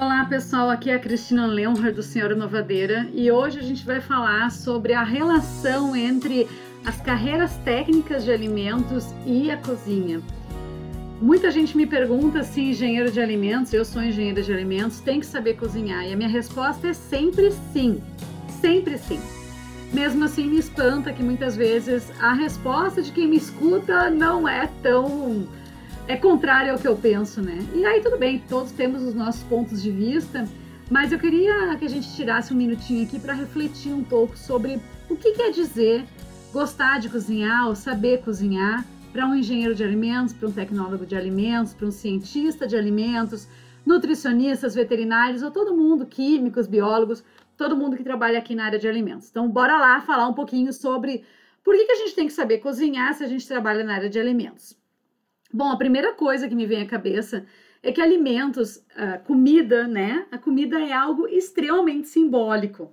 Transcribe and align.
Olá 0.00 0.24
pessoal, 0.26 0.70
aqui 0.70 0.90
é 0.90 0.94
a 0.94 0.98
Cristina 1.00 1.44
Leonhard 1.44 1.90
do 1.90 2.04
Senhora 2.04 2.36
Novadeira 2.36 3.08
e 3.12 3.32
hoje 3.32 3.58
a 3.58 3.62
gente 3.62 3.84
vai 3.84 4.00
falar 4.00 4.48
sobre 4.52 4.92
a 4.92 5.02
relação 5.02 5.96
entre 5.96 6.46
as 6.86 7.00
carreiras 7.00 7.56
técnicas 7.64 8.22
de 8.22 8.30
alimentos 8.30 9.06
e 9.26 9.50
a 9.50 9.56
cozinha. 9.56 10.22
Muita 11.20 11.50
gente 11.50 11.76
me 11.76 11.84
pergunta 11.84 12.44
se 12.44 12.60
engenheiro 12.60 13.10
de 13.10 13.20
alimentos, 13.20 13.72
eu 13.72 13.84
sou 13.84 14.00
engenheira 14.00 14.40
de 14.40 14.52
alimentos, 14.52 15.00
tem 15.00 15.18
que 15.18 15.26
saber 15.26 15.56
cozinhar 15.56 16.06
e 16.06 16.12
a 16.12 16.16
minha 16.16 16.28
resposta 16.28 16.86
é 16.86 16.92
sempre 16.92 17.50
sim, 17.72 18.00
sempre 18.62 18.98
sim. 18.98 19.20
Mesmo 19.92 20.26
assim, 20.26 20.46
me 20.46 20.60
espanta 20.60 21.12
que 21.12 21.24
muitas 21.24 21.56
vezes 21.56 22.12
a 22.20 22.34
resposta 22.34 23.02
de 23.02 23.10
quem 23.10 23.26
me 23.26 23.36
escuta 23.36 24.08
não 24.10 24.48
é 24.48 24.68
tão 24.80 25.48
é 26.08 26.16
contrário 26.16 26.72
ao 26.72 26.78
que 26.78 26.88
eu 26.88 26.96
penso, 26.96 27.42
né? 27.42 27.58
E 27.74 27.84
aí 27.84 28.00
tudo 28.00 28.16
bem, 28.16 28.42
todos 28.48 28.72
temos 28.72 29.02
os 29.02 29.14
nossos 29.14 29.42
pontos 29.42 29.82
de 29.82 29.90
vista, 29.90 30.48
mas 30.90 31.12
eu 31.12 31.18
queria 31.18 31.76
que 31.76 31.84
a 31.84 31.88
gente 31.88 32.10
tirasse 32.16 32.52
um 32.52 32.56
minutinho 32.56 33.04
aqui 33.04 33.20
para 33.20 33.34
refletir 33.34 33.92
um 33.92 34.02
pouco 34.02 34.36
sobre 34.36 34.80
o 35.10 35.14
que 35.14 35.32
quer 35.32 35.50
dizer 35.50 36.06
gostar 36.50 36.98
de 36.98 37.10
cozinhar 37.10 37.68
ou 37.68 37.76
saber 37.76 38.22
cozinhar 38.22 38.86
para 39.12 39.26
um 39.26 39.34
engenheiro 39.34 39.74
de 39.74 39.84
alimentos, 39.84 40.32
para 40.32 40.48
um 40.48 40.52
tecnólogo 40.52 41.04
de 41.04 41.14
alimentos, 41.14 41.74
para 41.74 41.86
um 41.86 41.90
cientista 41.90 42.66
de 42.66 42.74
alimentos, 42.74 43.46
nutricionistas, 43.84 44.74
veterinários 44.74 45.42
ou 45.42 45.50
todo 45.50 45.76
mundo, 45.76 46.06
químicos, 46.06 46.66
biólogos, 46.66 47.22
todo 47.54 47.76
mundo 47.76 47.98
que 47.98 48.02
trabalha 48.02 48.38
aqui 48.38 48.54
na 48.54 48.64
área 48.64 48.78
de 48.78 48.88
alimentos. 48.88 49.28
Então, 49.28 49.46
bora 49.46 49.76
lá 49.76 50.00
falar 50.00 50.26
um 50.26 50.34
pouquinho 50.34 50.72
sobre 50.72 51.22
por 51.62 51.74
que, 51.74 51.84
que 51.84 51.92
a 51.92 51.96
gente 51.96 52.14
tem 52.14 52.26
que 52.26 52.32
saber 52.32 52.58
cozinhar 52.58 53.12
se 53.12 53.24
a 53.24 53.28
gente 53.28 53.46
trabalha 53.46 53.84
na 53.84 53.94
área 53.94 54.08
de 54.08 54.18
alimentos. 54.18 54.74
Bom, 55.52 55.70
a 55.70 55.76
primeira 55.76 56.12
coisa 56.12 56.48
que 56.48 56.54
me 56.54 56.66
vem 56.66 56.82
à 56.82 56.86
cabeça 56.86 57.46
é 57.82 57.90
que 57.92 58.00
alimentos, 58.00 58.84
comida, 59.24 59.86
né? 59.86 60.26
A 60.30 60.38
comida 60.38 60.78
é 60.80 60.92
algo 60.92 61.26
extremamente 61.26 62.08
simbólico. 62.08 62.92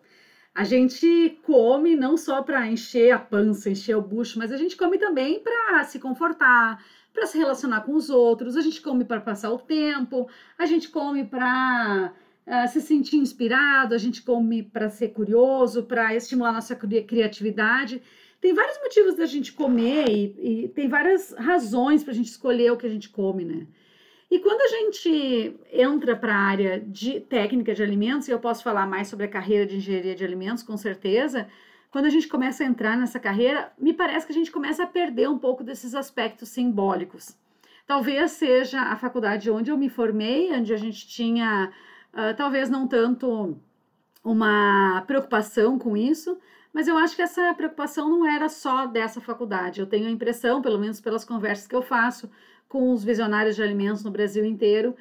A 0.55 0.63
gente 0.63 1.37
come 1.43 1.97
não 1.97 2.15
só 2.15 2.41
para 2.41 2.65
encher 2.65 3.11
a 3.11 3.19
pança, 3.19 3.69
encher 3.69 3.97
o 3.97 4.01
bucho, 4.01 4.39
mas 4.39 4.53
a 4.53 4.57
gente 4.57 4.77
come 4.77 4.97
também 4.97 5.41
para 5.41 5.83
se 5.83 5.99
confortar, 5.99 6.81
para 7.13 7.25
se 7.25 7.37
relacionar 7.37 7.81
com 7.81 7.93
os 7.93 8.09
outros, 8.09 8.55
a 8.55 8.61
gente 8.61 8.81
come 8.81 9.03
para 9.03 9.19
passar 9.19 9.51
o 9.51 9.57
tempo, 9.57 10.29
a 10.57 10.65
gente 10.65 10.87
come 10.87 11.25
para 11.25 12.13
uh, 12.47 12.51
ah, 12.53 12.67
se 12.67 12.79
sentir 12.79 13.17
inspirado, 13.17 13.93
a 13.93 13.97
gente 13.97 14.21
come 14.21 14.63
para 14.63 14.89
ser 14.89 15.09
curioso, 15.09 15.83
para 15.83 16.15
estimular 16.15 16.53
nossa 16.53 16.73
criatividade. 16.75 18.01
Tem 18.45 18.53
vários 18.53 18.77
motivos 18.77 19.15
da 19.15 19.25
gente 19.25 19.51
comer 19.53 20.07
e, 20.07 20.65
e 20.65 20.67
tem 20.67 20.87
várias 20.87 21.33
razões 21.33 22.03
para 22.03 22.11
a 22.11 22.15
gente 22.15 22.27
escolher 22.27 22.71
o 22.71 22.77
que 22.77 22.85
a 22.85 22.89
gente 22.89 23.09
come, 23.09 23.43
né? 23.43 23.65
E 24.29 24.37
quando 24.37 24.61
a 24.61 24.67
gente 24.67 25.59
entra 25.73 26.15
para 26.15 26.35
a 26.35 26.41
área 26.41 26.79
de 26.79 27.21
técnica 27.21 27.73
de 27.73 27.81
alimentos, 27.81 28.27
e 28.27 28.31
eu 28.31 28.37
posso 28.39 28.61
falar 28.61 28.85
mais 28.85 29.07
sobre 29.07 29.25
a 29.25 29.29
carreira 29.29 29.65
de 29.65 29.77
engenharia 29.77 30.13
de 30.13 30.23
alimentos, 30.23 30.61
com 30.61 30.77
certeza, 30.77 31.47
quando 31.89 32.05
a 32.05 32.09
gente 32.11 32.27
começa 32.27 32.63
a 32.63 32.67
entrar 32.67 32.95
nessa 32.95 33.19
carreira, 33.19 33.73
me 33.79 33.93
parece 33.93 34.27
que 34.27 34.31
a 34.31 34.35
gente 34.35 34.51
começa 34.51 34.83
a 34.83 34.87
perder 34.87 35.27
um 35.27 35.39
pouco 35.39 35.63
desses 35.63 35.95
aspectos 35.95 36.49
simbólicos. 36.49 37.35
Talvez 37.87 38.33
seja 38.33 38.79
a 38.79 38.95
faculdade 38.95 39.49
onde 39.49 39.71
eu 39.71 39.77
me 39.77 39.89
formei, 39.89 40.53
onde 40.53 40.71
a 40.71 40.77
gente 40.77 41.07
tinha, 41.07 41.73
uh, 42.13 42.37
talvez 42.37 42.69
não 42.69 42.87
tanto 42.87 43.57
uma 44.23 45.03
preocupação 45.07 45.79
com 45.79 45.97
isso, 45.97 46.37
mas 46.75 46.89
eu 46.89 46.97
acho 46.97 47.15
que 47.15 47.21
essa 47.21 47.53
preocupação 47.53 48.09
não 48.09 48.29
era 48.29 48.49
só 48.49 48.85
dessa 48.85 49.21
faculdade. 49.21 49.79
Eu 49.79 49.87
tenho 49.87 50.07
a 50.07 50.11
impressão, 50.11 50.61
pelo 50.61 50.77
menos 50.77 50.99
pelas 50.99 51.23
conversas 51.23 51.65
que 51.65 51.73
eu 51.73 51.81
faço 51.81 52.29
com 52.67 52.91
os 52.91 53.01
visionários 53.01 53.55
de 53.55 53.63
alimentos 53.63 54.03
no 54.03 54.11
Brasil 54.11 54.43
inteiro, 54.43 54.93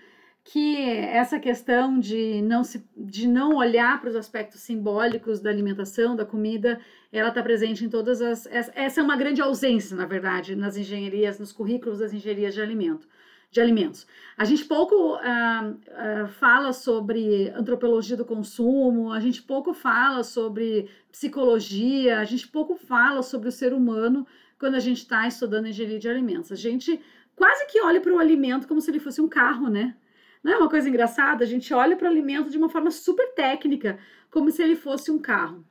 que 0.45 0.81
essa 0.89 1.41
questão 1.41 1.99
de 1.99 2.41
não, 2.43 2.63
se, 2.63 2.89
de 2.97 3.27
não 3.27 3.57
olhar 3.57 4.01
para 4.01 4.09
os 4.09 4.15
aspectos 4.15 4.61
simbólicos 4.61 5.41
da 5.41 5.51
alimentação, 5.51 6.15
da 6.15 6.25
comida, 6.25 6.79
ela 7.11 7.31
está 7.31 7.43
presente 7.43 7.85
em 7.85 7.89
todas 7.89 8.23
as. 8.23 8.47
Essa 8.47 9.01
é 9.01 9.03
uma 9.03 9.17
grande 9.17 9.43
ausência, 9.43 9.97
na 9.97 10.07
verdade, 10.07 10.55
nas 10.55 10.77
engenharias, 10.77 11.41
nos 11.41 11.51
currículos 11.51 11.99
das 11.99 12.13
engenharias 12.13 12.55
de 12.55 12.63
alimento 12.63 13.09
de 13.55 13.61
alimentos. 13.61 14.05
A 14.37 14.45
gente 14.45 14.65
pouco 14.65 15.15
uh, 15.15 15.17
uh, 15.17 16.29
fala 16.41 16.73
sobre 16.73 17.51
antropologia 17.51 18.17
do 18.17 18.25
consumo, 18.25 19.13
a 19.13 19.21
gente 19.21 19.41
pouco 19.41 19.73
fala 19.73 20.25
sobre 20.25 20.91
psicologia, 21.11 22.19
a 22.19 22.25
gente 22.25 22.49
pouco 22.49 22.75
fala 22.75 23.23
sobre 23.23 23.49
o 23.49 23.53
ser 23.53 23.73
humano 23.73 24.27
quando 24.59 24.75
a 24.75 24.81
gente 24.81 24.99
está 24.99 25.29
estudando 25.29 25.69
engenharia 25.69 26.01
de 26.01 26.09
alimentos. 26.09 26.51
A 26.51 26.57
gente 26.57 27.01
quase 27.37 27.65
que 27.67 27.81
olha 27.81 28.01
para 28.01 28.13
o 28.13 28.19
alimento 28.19 28.67
como 28.67 28.81
se 28.81 28.91
ele 28.91 28.99
fosse 28.99 29.21
um 29.21 29.29
carro, 29.29 29.69
né? 29.71 29.95
Não 30.43 30.53
é 30.53 30.57
uma 30.57 30.69
coisa 30.69 30.89
engraçada? 30.89 31.45
A 31.45 31.47
gente 31.47 31.73
olha 31.73 31.97
para 31.97 32.07
o 32.07 32.11
alimento 32.11 32.51
de 32.51 32.59
uma 32.59 32.69
forma 32.69 32.91
super 32.91 33.35
técnica, 33.35 33.99
como 34.33 34.51
se 34.51 34.61
ele 34.65 34.75
fosse 34.75 35.13
um 35.13 35.19
carro. 35.19 35.65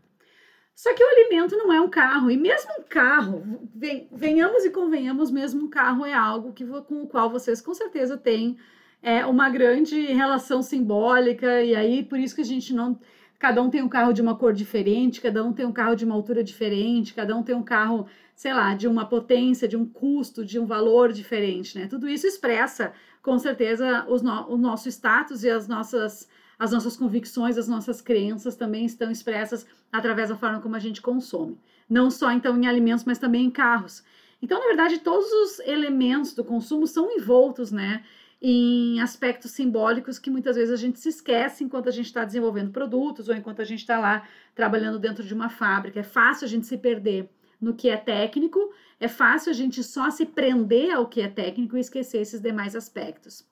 Só 0.76 0.94
que 0.94 1.04
o 1.04 1.08
alimento 1.08 1.56
não 1.56 1.72
é 1.72 1.80
um 1.80 1.90
carro, 1.90 2.32
e 2.32 2.38
mesmo 2.38 2.72
um 2.80 2.84
carro, 2.84 3.70
venhamos 4.12 4.66
e 4.66 4.72
convenhamos, 4.72 5.30
mesmo 5.30 5.66
um 5.66 5.70
carro 5.70 6.06
é 6.06 6.14
algo 6.14 6.52
que, 6.52 6.66
com 6.66 7.04
o 7.04 7.08
qual 7.08 7.30
vocês 7.30 7.62
com 7.62 7.74
certeza 7.74 8.18
têm 8.18 8.58
é, 9.02 9.26
uma 9.26 9.50
grande 9.50 10.00
relação 10.08 10.62
simbólica, 10.62 11.62
e 11.62 11.76
aí 11.76 12.04
por 12.04 12.18
isso 12.18 12.34
que 12.34 12.42
a 12.42 12.46
gente 12.46 12.74
não. 12.74 13.00
Cada 13.38 13.62
um 13.62 13.70
tem 13.70 13.84
um 13.84 13.90
carro 13.90 14.14
de 14.14 14.22
uma 14.22 14.38
cor 14.38 14.54
diferente, 14.54 15.20
cada 15.20 15.44
um 15.44 15.52
tem 15.52 15.66
um 15.66 15.72
carro 15.74 15.96
de 15.96 16.06
uma 16.06 16.16
altura 16.16 16.42
diferente, 16.42 17.14
cada 17.14 17.36
um 17.36 17.44
tem 17.44 17.54
um 17.54 17.64
carro, 17.64 18.08
sei 18.34 18.54
lá, 18.54 18.74
de 18.74 18.88
uma 18.88 19.06
potência, 19.06 19.68
de 19.68 19.76
um 19.76 19.86
custo, 19.86 20.46
de 20.46 20.58
um 20.58 20.66
valor 20.66 21.12
diferente, 21.12 21.78
né? 21.78 21.88
Tudo 21.88 22.08
isso 22.08 22.26
expressa, 22.26 22.94
com 23.22 23.38
certeza, 23.38 24.06
no, 24.06 24.54
o 24.54 24.58
nosso 24.58 24.88
status 24.88 25.44
e 25.44 25.50
as 25.50 25.68
nossas 25.68 26.28
as 26.58 26.72
nossas 26.72 26.96
convicções, 26.96 27.58
as 27.58 27.68
nossas 27.68 28.02
crenças 28.02 28.56
também 28.56 28.86
estão 28.86 29.12
expressas 29.12 29.66
através 29.92 30.30
da 30.30 30.38
forma 30.38 30.62
como 30.62 30.76
a 30.76 30.80
gente 30.80 31.02
consome. 31.02 31.60
Não 31.90 32.10
só 32.10 32.32
então 32.32 32.58
em 32.58 32.68
alimentos, 32.68 33.06
mas 33.06 33.20
também 33.20 33.46
em 33.46 33.52
carros. 33.52 34.04
Então, 34.42 34.60
na 34.60 34.68
verdade, 34.68 35.00
todos 35.00 35.32
os 35.32 35.60
elementos 35.60 36.34
do 36.34 36.44
consumo 36.44 36.86
são 36.86 37.12
envoltos, 37.12 37.72
né, 37.72 38.04
em 38.42 39.00
aspectos 39.00 39.52
simbólicos 39.52 40.20
que 40.20 40.30
muitas 40.30 40.58
vezes 40.58 40.74
a 40.74 40.76
gente 40.76 41.00
se 41.00 41.08
esquece 41.08 41.64
enquanto 41.64 41.88
a 41.88 41.92
gente 41.94 42.08
está 42.08 42.26
desenvolvendo 42.26 42.72
produtos 42.72 43.30
ou 43.30 43.36
enquanto 43.36 43.62
a 43.62 43.66
gente 43.66 43.80
está 43.80 43.98
lá 43.98 44.28
trabalhando 44.54 45.00
dentro 45.00 45.24
de 45.24 45.34
uma 45.34 45.48
fábrica. 45.48 46.02
É 46.02 46.04
fácil 46.04 46.44
a 46.44 46.50
gente 46.50 46.68
se 46.68 46.78
perder 46.78 47.30
no 47.62 47.74
que 47.74 47.88
é 47.88 47.96
técnico, 47.96 48.74
é 49.00 49.08
fácil 49.08 49.50
a 49.50 49.54
gente 49.54 49.82
só 49.82 50.10
se 50.10 50.26
prender 50.26 50.92
ao 50.92 51.08
que 51.08 51.22
é 51.22 51.30
técnico 51.30 51.78
e 51.78 51.80
esquecer 51.80 52.20
esses 52.20 52.42
demais 52.42 52.76
aspectos. 52.76 53.48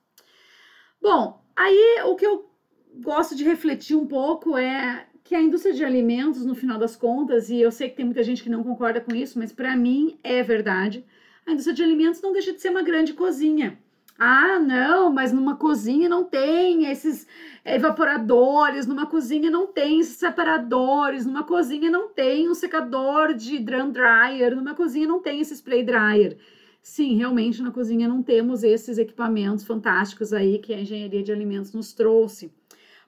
Bom, 1.02 1.42
aí 1.56 2.02
o 2.04 2.16
que 2.18 2.26
eu 2.26 2.51
gosto 2.96 3.36
de 3.36 3.44
refletir 3.44 3.96
um 3.96 4.06
pouco 4.06 4.58
é 4.58 5.06
que 5.24 5.36
a 5.36 5.42
indústria 5.42 5.74
de 5.74 5.84
alimentos, 5.84 6.46
no 6.46 6.56
final 6.56 6.78
das 6.78 6.96
contas, 6.96 7.50
e 7.50 7.60
eu 7.60 7.72
sei 7.72 7.90
que 7.90 7.96
tem 7.96 8.06
muita 8.06 8.24
gente 8.24 8.44
que 8.44 8.50
não 8.50 8.64
concorda 8.64 9.00
com 9.00 9.16
isso, 9.16 9.40
mas 9.40 9.52
para 9.52 9.76
mim 9.76 10.18
é 10.24 10.44
verdade, 10.44 11.06
a 11.46 11.52
indústria 11.52 11.76
de 11.76 11.84
alimentos 11.84 12.22
não 12.22 12.34
deixa 12.34 12.52
de 12.52 12.62
ser 12.62 12.70
uma 12.70 12.84
grande 12.84 13.14
cozinha. 13.14 13.80
Ah, 14.20 14.60
não, 14.60 15.12
mas 15.12 15.32
numa 15.32 15.56
cozinha 15.56 16.08
não 16.08 16.24
tem 16.24 16.86
esses 16.86 17.26
evaporadores, 17.66 18.86
numa 18.86 19.08
cozinha 19.08 19.50
não 19.50 19.66
tem 19.68 20.00
esses 20.00 20.18
separadores, 20.18 21.26
numa 21.26 21.44
cozinha 21.44 21.90
não 21.90 22.10
tem 22.10 22.48
um 22.50 22.54
secador 22.54 23.34
de 23.34 23.58
drum 23.58 23.90
dryer, 23.90 24.56
numa 24.56 24.76
cozinha 24.76 25.08
não 25.08 25.22
tem 25.22 25.40
esse 25.40 25.56
spray 25.56 25.84
dryer. 25.84 26.38
Sim, 26.84 27.16
realmente 27.16 27.62
na 27.62 27.72
cozinha 27.72 28.08
não 28.08 28.22
temos 28.22 28.64
esses 28.64 28.98
equipamentos 28.98 29.64
fantásticos 29.64 30.34
aí 30.34 30.60
que 30.60 30.74
a 30.74 30.80
engenharia 30.82 31.24
de 31.24 31.32
alimentos 31.32 31.74
nos 31.74 31.94
trouxe. 31.94 32.52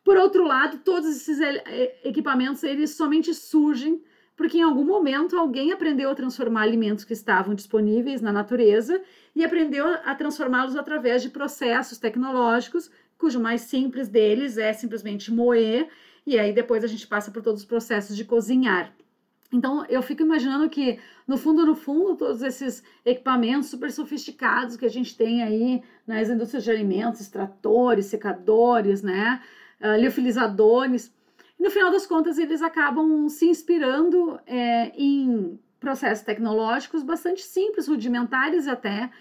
Por 0.03 0.17
outro 0.17 0.43
lado, 0.45 0.79
todos 0.79 1.09
esses 1.09 1.39
equipamentos 2.03 2.63
eles 2.63 2.91
somente 2.91 3.33
surgem 3.33 4.03
porque 4.35 4.57
em 4.57 4.63
algum 4.63 4.83
momento 4.83 5.37
alguém 5.37 5.71
aprendeu 5.71 6.09
a 6.09 6.15
transformar 6.15 6.63
alimentos 6.63 7.05
que 7.05 7.13
estavam 7.13 7.53
disponíveis 7.53 8.19
na 8.19 8.31
natureza 8.31 9.01
e 9.35 9.43
aprendeu 9.43 9.85
a 9.87 10.15
transformá-los 10.15 10.75
através 10.75 11.21
de 11.21 11.29
processos 11.29 11.99
tecnológicos, 11.99 12.89
cujo 13.17 13.39
mais 13.39 13.61
simples 13.61 14.07
deles 14.07 14.57
é 14.57 14.73
simplesmente 14.73 15.31
moer, 15.31 15.87
e 16.25 16.37
aí 16.39 16.51
depois 16.51 16.83
a 16.83 16.87
gente 16.87 17.07
passa 17.07 17.29
por 17.31 17.43
todos 17.43 17.61
os 17.61 17.67
processos 17.67 18.15
de 18.17 18.25
cozinhar. 18.25 18.91
Então 19.51 19.85
eu 19.85 20.01
fico 20.01 20.23
imaginando 20.23 20.67
que 20.67 20.99
no 21.27 21.37
fundo, 21.37 21.63
no 21.63 21.75
fundo, 21.75 22.15
todos 22.15 22.41
esses 22.41 22.83
equipamentos 23.05 23.69
super 23.69 23.91
sofisticados 23.91 24.75
que 24.75 24.85
a 24.85 24.89
gente 24.89 25.15
tem 25.15 25.43
aí 25.43 25.83
nas 26.07 26.27
indústrias 26.27 26.63
de 26.63 26.71
alimentos, 26.71 27.21
extratores, 27.21 28.07
secadores, 28.07 29.03
né? 29.03 29.39
Uh, 29.83 29.99
liofilizadores. 29.99 31.13
no 31.59 31.69
final 31.69 31.91
das 31.91 32.07
contas, 32.07 32.37
eles 32.37 32.61
acabam 32.61 33.27
se 33.29 33.45
inspirando 33.45 34.39
é, 34.47 34.91
em 34.95 35.59
processos 35.79 36.23
tecnológicos 36.23 37.03
bastante 37.03 37.41
simples, 37.41 37.87
rudimentares 37.87 38.67
até, 38.67 39.11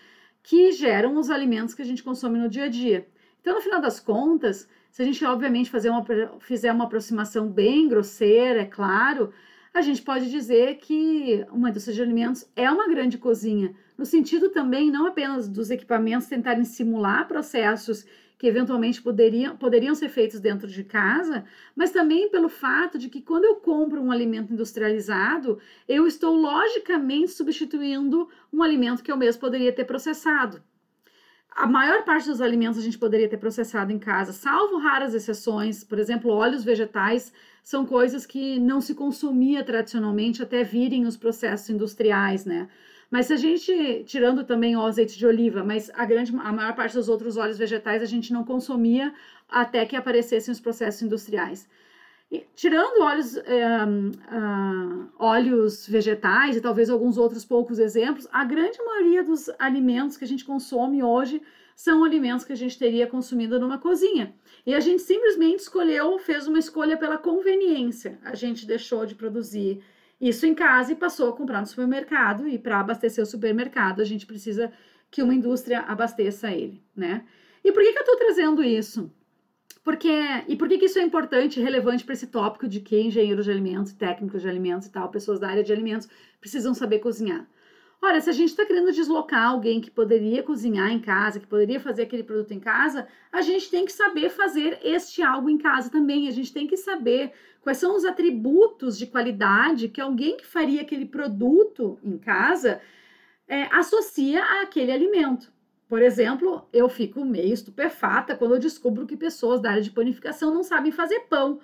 que 0.42 0.72
geram 0.72 1.16
os 1.18 1.30
alimentos 1.30 1.74
que 1.74 1.82
a 1.82 1.84
gente 1.84 2.02
consome 2.02 2.38
no 2.38 2.48
dia 2.48 2.64
a 2.64 2.68
dia. 2.68 3.06
Então, 3.40 3.54
no 3.54 3.60
final 3.60 3.80
das 3.80 3.98
contas, 3.98 4.68
se 4.90 5.02
a 5.02 5.04
gente 5.04 5.24
obviamente 5.24 5.70
fazer 5.70 5.90
uma, 5.90 6.04
fizer 6.38 6.72
uma 6.72 6.84
aproximação 6.84 7.48
bem 7.48 7.88
grosseira, 7.88 8.60
é 8.60 8.64
claro, 8.64 9.32
a 9.74 9.80
gente 9.80 10.02
pode 10.02 10.30
dizer 10.30 10.76
que 10.76 11.44
uma 11.50 11.70
indústria 11.70 11.94
de 11.94 12.02
alimentos 12.02 12.46
é 12.54 12.70
uma 12.70 12.88
grande 12.88 13.18
cozinha, 13.18 13.74
no 13.96 14.04
sentido 14.04 14.50
também 14.50 14.90
não 14.90 15.06
apenas 15.06 15.48
dos 15.48 15.70
equipamentos 15.70 16.28
tentarem 16.28 16.64
simular 16.64 17.26
processos 17.26 18.04
que 18.42 18.48
eventualmente 18.48 19.00
poderiam, 19.00 19.56
poderiam 19.56 19.94
ser 19.94 20.08
feitos 20.08 20.40
dentro 20.40 20.66
de 20.66 20.82
casa, 20.82 21.44
mas 21.76 21.92
também 21.92 22.28
pelo 22.28 22.48
fato 22.48 22.98
de 22.98 23.08
que 23.08 23.22
quando 23.22 23.44
eu 23.44 23.54
compro 23.54 24.02
um 24.02 24.10
alimento 24.10 24.52
industrializado, 24.52 25.60
eu 25.86 26.08
estou 26.08 26.34
logicamente 26.34 27.30
substituindo 27.30 28.28
um 28.52 28.60
alimento 28.60 29.00
que 29.00 29.12
eu 29.12 29.16
mesmo 29.16 29.40
poderia 29.40 29.72
ter 29.72 29.84
processado. 29.84 30.60
A 31.52 31.68
maior 31.68 32.04
parte 32.04 32.28
dos 32.28 32.40
alimentos 32.40 32.80
a 32.80 32.82
gente 32.82 32.98
poderia 32.98 33.28
ter 33.28 33.36
processado 33.36 33.92
em 33.92 33.98
casa, 34.00 34.32
salvo 34.32 34.76
raras 34.76 35.14
exceções, 35.14 35.84
por 35.84 36.00
exemplo, 36.00 36.28
óleos 36.28 36.64
vegetais 36.64 37.32
são 37.62 37.86
coisas 37.86 38.26
que 38.26 38.58
não 38.58 38.80
se 38.80 38.92
consumia 38.92 39.62
tradicionalmente 39.62 40.42
até 40.42 40.64
virem 40.64 41.06
os 41.06 41.16
processos 41.16 41.70
industriais, 41.70 42.44
né? 42.44 42.68
Mas 43.12 43.26
se 43.26 43.34
a 43.34 43.36
gente, 43.36 44.04
tirando 44.06 44.42
também 44.42 44.74
o 44.74 44.80
azeite 44.80 45.18
de 45.18 45.26
oliva, 45.26 45.62
mas 45.62 45.90
a 45.92 46.06
grande, 46.06 46.34
a 46.34 46.50
maior 46.50 46.74
parte 46.74 46.94
dos 46.94 47.10
outros 47.10 47.36
óleos 47.36 47.58
vegetais 47.58 48.00
a 48.00 48.06
gente 48.06 48.32
não 48.32 48.42
consumia 48.42 49.12
até 49.46 49.84
que 49.84 49.94
aparecessem 49.94 50.50
os 50.50 50.58
processos 50.58 51.02
industriais. 51.02 51.68
E, 52.30 52.42
tirando 52.56 53.02
óleos, 53.02 53.36
é, 53.36 53.68
óleos 55.18 55.86
vegetais 55.86 56.56
e 56.56 56.62
talvez 56.62 56.88
alguns 56.88 57.18
outros 57.18 57.44
poucos 57.44 57.78
exemplos, 57.78 58.26
a 58.32 58.46
grande 58.46 58.78
maioria 58.82 59.22
dos 59.22 59.50
alimentos 59.58 60.16
que 60.16 60.24
a 60.24 60.28
gente 60.28 60.46
consome 60.46 61.02
hoje 61.02 61.42
são 61.76 62.04
alimentos 62.04 62.46
que 62.46 62.54
a 62.54 62.56
gente 62.56 62.78
teria 62.78 63.06
consumido 63.06 63.60
numa 63.60 63.76
cozinha. 63.76 64.34
E 64.64 64.72
a 64.72 64.80
gente 64.80 65.02
simplesmente 65.02 65.60
escolheu, 65.60 66.18
fez 66.18 66.48
uma 66.48 66.58
escolha 66.58 66.96
pela 66.96 67.18
conveniência. 67.18 68.18
A 68.24 68.34
gente 68.34 68.66
deixou 68.66 69.04
de 69.04 69.14
produzir 69.14 69.82
isso 70.22 70.46
em 70.46 70.54
casa 70.54 70.92
e 70.92 70.96
passou 70.96 71.28
a 71.28 71.36
comprar 71.36 71.60
no 71.60 71.66
supermercado. 71.66 72.46
E 72.46 72.56
para 72.56 72.78
abastecer 72.78 73.24
o 73.24 73.26
supermercado, 73.26 74.00
a 74.00 74.04
gente 74.04 74.24
precisa 74.24 74.72
que 75.10 75.20
uma 75.20 75.34
indústria 75.34 75.80
abasteça 75.80 76.52
ele, 76.52 76.80
né? 76.94 77.24
E 77.64 77.72
por 77.72 77.82
que, 77.82 77.92
que 77.92 77.98
eu 77.98 78.02
estou 78.02 78.16
trazendo 78.16 78.62
isso? 78.62 79.12
Porque, 79.82 80.08
e 80.46 80.54
por 80.54 80.68
que, 80.68 80.78
que 80.78 80.84
isso 80.84 80.98
é 81.00 81.02
importante 81.02 81.58
e 81.58 81.62
relevante 81.62 82.04
para 82.04 82.14
esse 82.14 82.28
tópico 82.28 82.68
de 82.68 82.80
que 82.80 83.00
engenheiros 83.00 83.46
de 83.46 83.50
alimentos, 83.50 83.92
técnicos 83.92 84.42
de 84.42 84.48
alimentos 84.48 84.86
e 84.86 84.92
tal, 84.92 85.10
pessoas 85.10 85.40
da 85.40 85.48
área 85.48 85.64
de 85.64 85.72
alimentos 85.72 86.08
precisam 86.40 86.72
saber 86.72 87.00
cozinhar? 87.00 87.48
Olha, 88.04 88.20
se 88.20 88.28
a 88.28 88.32
gente 88.32 88.48
está 88.48 88.66
querendo 88.66 88.90
deslocar 88.90 89.46
alguém 89.50 89.80
que 89.80 89.88
poderia 89.88 90.42
cozinhar 90.42 90.90
em 90.90 90.98
casa, 90.98 91.38
que 91.38 91.46
poderia 91.46 91.78
fazer 91.78 92.02
aquele 92.02 92.24
produto 92.24 92.52
em 92.52 92.58
casa, 92.58 93.06
a 93.30 93.40
gente 93.40 93.70
tem 93.70 93.84
que 93.84 93.92
saber 93.92 94.28
fazer 94.28 94.80
este 94.82 95.22
algo 95.22 95.48
em 95.48 95.56
casa 95.56 95.88
também. 95.88 96.26
A 96.26 96.32
gente 96.32 96.52
tem 96.52 96.66
que 96.66 96.76
saber 96.76 97.32
quais 97.60 97.78
são 97.78 97.94
os 97.94 98.04
atributos 98.04 98.98
de 98.98 99.06
qualidade 99.06 99.88
que 99.88 100.00
alguém 100.00 100.36
que 100.36 100.44
faria 100.44 100.82
aquele 100.82 101.06
produto 101.06 101.96
em 102.02 102.18
casa 102.18 102.80
é, 103.46 103.68
associa 103.70 104.42
àquele 104.60 104.90
alimento. 104.90 105.52
Por 105.88 106.02
exemplo, 106.02 106.66
eu 106.72 106.88
fico 106.88 107.24
meio 107.24 107.54
estupefata 107.54 108.34
quando 108.34 108.54
eu 108.54 108.58
descubro 108.58 109.06
que 109.06 109.16
pessoas 109.16 109.60
da 109.60 109.70
área 109.70 109.82
de 109.82 109.92
panificação 109.92 110.52
não 110.52 110.64
sabem 110.64 110.90
fazer 110.90 111.20
pão. 111.28 111.60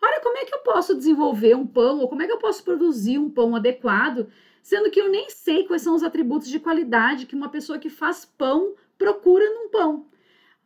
Olha, 0.00 0.20
como 0.20 0.38
é 0.38 0.44
que 0.44 0.54
eu 0.54 0.60
posso 0.60 0.96
desenvolver 0.96 1.56
um 1.56 1.66
pão 1.66 1.98
ou 1.98 2.08
como 2.08 2.22
é 2.22 2.26
que 2.26 2.32
eu 2.32 2.38
posso 2.38 2.62
produzir 2.62 3.18
um 3.18 3.28
pão 3.28 3.56
adequado 3.56 4.28
sendo 4.62 4.90
que 4.90 5.00
eu 5.00 5.10
nem 5.10 5.30
sei 5.30 5.64
quais 5.64 5.82
são 5.82 5.94
os 5.94 6.02
atributos 6.02 6.48
de 6.48 6.60
qualidade 6.60 7.26
que 7.26 7.34
uma 7.34 7.48
pessoa 7.48 7.78
que 7.78 7.90
faz 7.90 8.24
pão 8.24 8.74
procura 8.98 9.44
num 9.54 9.68
pão. 9.68 10.06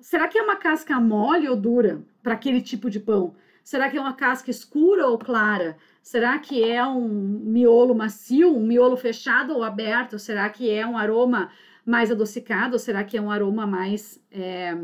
Será 0.00 0.28
que 0.28 0.38
é 0.38 0.42
uma 0.42 0.56
casca 0.56 1.00
mole 1.00 1.48
ou 1.48 1.56
dura 1.56 2.04
para 2.22 2.34
aquele 2.34 2.60
tipo 2.60 2.90
de 2.90 3.00
pão? 3.00 3.34
Será 3.62 3.88
que 3.88 3.96
é 3.96 4.00
uma 4.00 4.12
casca 4.12 4.50
escura 4.50 5.06
ou 5.06 5.18
clara? 5.18 5.78
Será 6.02 6.38
que 6.38 6.62
é 6.62 6.84
um 6.86 7.08
miolo 7.08 7.94
macio, 7.94 8.54
um 8.54 8.66
miolo 8.66 8.96
fechado 8.96 9.54
ou 9.54 9.62
aberto? 9.62 10.18
Será 10.18 10.50
que 10.50 10.70
é 10.70 10.86
um 10.86 10.98
aroma 10.98 11.50
mais 11.86 12.10
adocicado 12.10 12.74
ou 12.74 12.78
será 12.78 13.02
que 13.02 13.16
é 13.16 13.20
um 13.20 13.30
aroma 13.30 13.66
mais 13.66 14.22
é, 14.30 14.76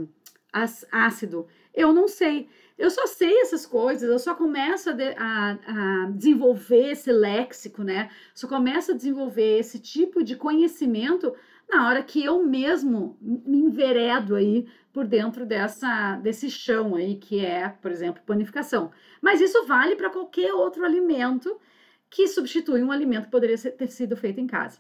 ácido? 0.91 1.47
Eu 1.75 1.93
não 1.93 2.09
sei. 2.09 2.49
Eu 2.81 2.89
só 2.89 3.07
sei 3.07 3.43
essas 3.43 3.67
coisas, 3.67 4.09
eu 4.09 4.19
só 4.19 4.35
começo 4.35 4.89
a, 4.89 4.93
de, 4.95 5.15
a, 5.19 5.59
a, 5.67 6.11
desenvolver 6.13 6.93
esse 6.93 7.13
léxico, 7.13 7.85
né? 7.85 8.11
Só 8.35 8.49
começo 8.49 8.93
a 8.93 8.95
desenvolver 8.95 9.59
esse 9.59 9.79
tipo 9.79 10.25
de 10.25 10.35
conhecimento 10.35 11.35
na 11.69 11.87
hora 11.87 12.03
que 12.03 12.25
eu 12.25 12.43
mesmo 12.43 13.19
me 13.21 13.59
enveredo 13.59 14.35
aí 14.35 14.67
por 14.95 15.07
dentro 15.07 15.45
dessa, 15.45 16.17
desse 16.17 16.51
chão 16.51 16.95
aí, 16.95 17.17
que 17.17 17.45
é, 17.45 17.69
por 17.69 17.91
exemplo, 17.91 18.23
panificação. 18.25 18.91
Mas 19.21 19.43
isso 19.43 19.67
vale 19.67 19.95
para 19.95 20.09
qualquer 20.09 20.55
outro 20.55 20.83
alimento 20.83 21.61
que 22.09 22.27
substitui 22.29 22.83
um 22.83 22.91
alimento 22.91 23.27
que 23.27 23.31
poderia 23.31 23.59
ter 23.59 23.89
sido 23.89 24.17
feito 24.17 24.41
em 24.41 24.47
casa. 24.47 24.79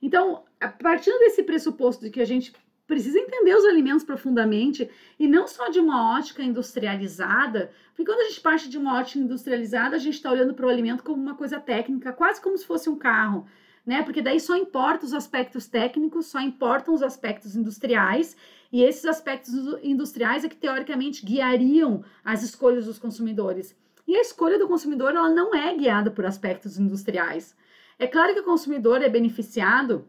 Então, 0.00 0.42
a 0.58 0.68
partir 0.68 1.16
desse 1.18 1.42
pressuposto 1.42 2.02
de 2.02 2.10
que 2.10 2.20
a 2.22 2.24
gente 2.24 2.50
precisa 2.92 3.18
entender 3.18 3.56
os 3.56 3.64
alimentos 3.64 4.04
profundamente 4.04 4.90
e 5.18 5.26
não 5.26 5.48
só 5.48 5.70
de 5.70 5.80
uma 5.80 6.14
ótica 6.14 6.42
industrializada, 6.42 7.72
porque 7.88 8.04
quando 8.04 8.20
a 8.20 8.24
gente 8.24 8.42
parte 8.42 8.68
de 8.68 8.76
uma 8.76 8.98
ótica 8.98 9.18
industrializada, 9.18 9.96
a 9.96 9.98
gente 9.98 10.16
está 10.16 10.30
olhando 10.30 10.52
para 10.52 10.66
o 10.66 10.68
alimento 10.68 11.02
como 11.02 11.22
uma 11.22 11.34
coisa 11.34 11.58
técnica, 11.58 12.12
quase 12.12 12.38
como 12.42 12.54
se 12.58 12.66
fosse 12.66 12.90
um 12.90 12.98
carro, 12.98 13.46
né? 13.86 14.02
Porque 14.02 14.20
daí 14.20 14.38
só 14.38 14.54
importa 14.54 15.06
os 15.06 15.14
aspectos 15.14 15.66
técnicos, 15.66 16.26
só 16.26 16.38
importam 16.38 16.92
os 16.92 17.02
aspectos 17.02 17.56
industriais, 17.56 18.36
e 18.70 18.82
esses 18.82 19.06
aspectos 19.06 19.54
industriais 19.82 20.44
é 20.44 20.50
que 20.50 20.56
teoricamente 20.56 21.24
guiariam 21.24 22.04
as 22.22 22.42
escolhas 22.42 22.84
dos 22.84 22.98
consumidores. 22.98 23.74
E 24.06 24.16
a 24.16 24.20
escolha 24.20 24.58
do 24.58 24.68
consumidor 24.68 25.16
ela 25.16 25.30
não 25.30 25.54
é 25.54 25.74
guiada 25.74 26.10
por 26.10 26.26
aspectos 26.26 26.78
industriais. 26.78 27.56
É 27.98 28.06
claro 28.06 28.34
que 28.34 28.40
o 28.40 28.44
consumidor 28.44 29.00
é 29.00 29.08
beneficiado 29.08 30.06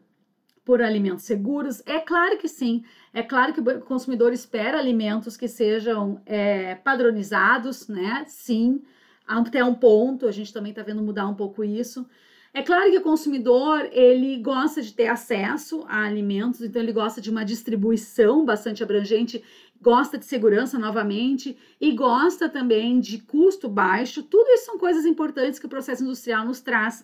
por 0.65 0.81
alimentos 0.81 1.25
seguros? 1.25 1.81
É 1.86 2.00
claro 2.00 2.38
que 2.38 2.48
sim. 2.48 2.83
É 3.13 3.21
claro 3.21 3.54
que 3.54 3.60
o 3.60 3.81
consumidor 3.81 4.33
espera 4.33 4.80
alimentos 4.80 5.36
que 5.36 5.48
sejam 5.48 6.21
é, 6.25 6.75
padronizados, 6.75 7.88
né? 7.88 8.24
Sim, 8.27 8.81
até 9.27 9.63
um 9.63 9.75
ponto. 9.75 10.27
A 10.27 10.31
gente 10.31 10.54
também 10.54 10.71
está 10.71 10.83
vendo 10.83 11.01
mudar 11.01 11.27
um 11.27 11.36
pouco 11.36 11.63
isso. 11.63 12.07
É 12.56 12.62
claro 12.62 12.92
que 12.92 13.00
o 13.00 13.01
consumidor 13.01 13.89
ele 13.92 14.38
gosta 14.38 14.80
de 14.80 14.94
ter 14.94 15.07
acesso 15.07 15.83
a 15.88 16.06
alimentos, 16.06 16.62
então 16.62 16.80
ele 16.80 16.94
gosta 16.94 17.19
de 17.19 17.31
uma 17.31 17.44
distribuição 17.44 18.45
bastante 18.45 18.83
abrangente, 18.83 19.44
gosta 19.81 20.19
de 20.19 20.25
segurança 20.25 20.77
novamente 20.77 21.57
e 21.81 21.92
gosta 21.94 22.48
também 22.48 23.00
de 23.00 23.18
custo 23.18 23.68
baixo. 23.68 24.21
Tudo 24.21 24.48
isso 24.51 24.66
são 24.66 24.77
coisas 24.77 25.04
importantes 25.04 25.57
que 25.57 25.66
o 25.66 25.69
processo 25.69 26.04
industrial 26.04 26.45
nos 26.45 26.62
traz. 26.62 27.04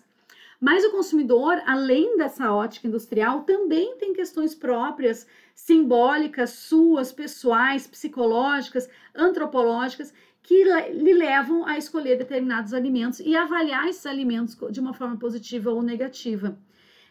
Mas 0.60 0.84
o 0.84 0.90
consumidor, 0.90 1.62
além 1.64 2.18
dessa 2.18 2.52
ótica 2.52 2.86
industrial, 2.86 3.44
também 3.44 3.96
tem 3.96 4.12
questões 4.12 4.54
próprias, 4.54 5.26
simbólicas, 5.54 6.50
suas, 6.50 7.10
pessoais, 7.12 7.86
psicológicas, 7.86 8.88
antropológicas, 9.14 10.12
que 10.42 10.64
lhe 10.92 11.14
levam 11.14 11.66
a 11.66 11.78
escolher 11.78 12.16
determinados 12.16 12.74
alimentos 12.74 13.20
e 13.20 13.34
avaliar 13.34 13.88
esses 13.88 14.04
alimentos 14.04 14.56
de 14.70 14.80
uma 14.80 14.92
forma 14.92 15.16
positiva 15.16 15.70
ou 15.70 15.82
negativa. 15.82 16.58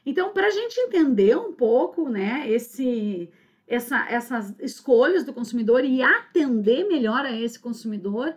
Então, 0.06 0.32
para 0.32 0.48
a 0.48 0.52
gente 0.52 0.80
entender 0.80 1.36
um 1.38 1.54
pouco, 1.54 2.08
né, 2.08 2.50
esse, 2.50 3.30
essa, 3.68 4.08
essas 4.10 4.56
escolhas 4.60 5.24
do 5.24 5.34
consumidor 5.34 5.84
e 5.84 6.02
atender 6.02 6.88
melhor 6.88 7.26
a 7.26 7.36
esse 7.36 7.60
consumidor, 7.60 8.34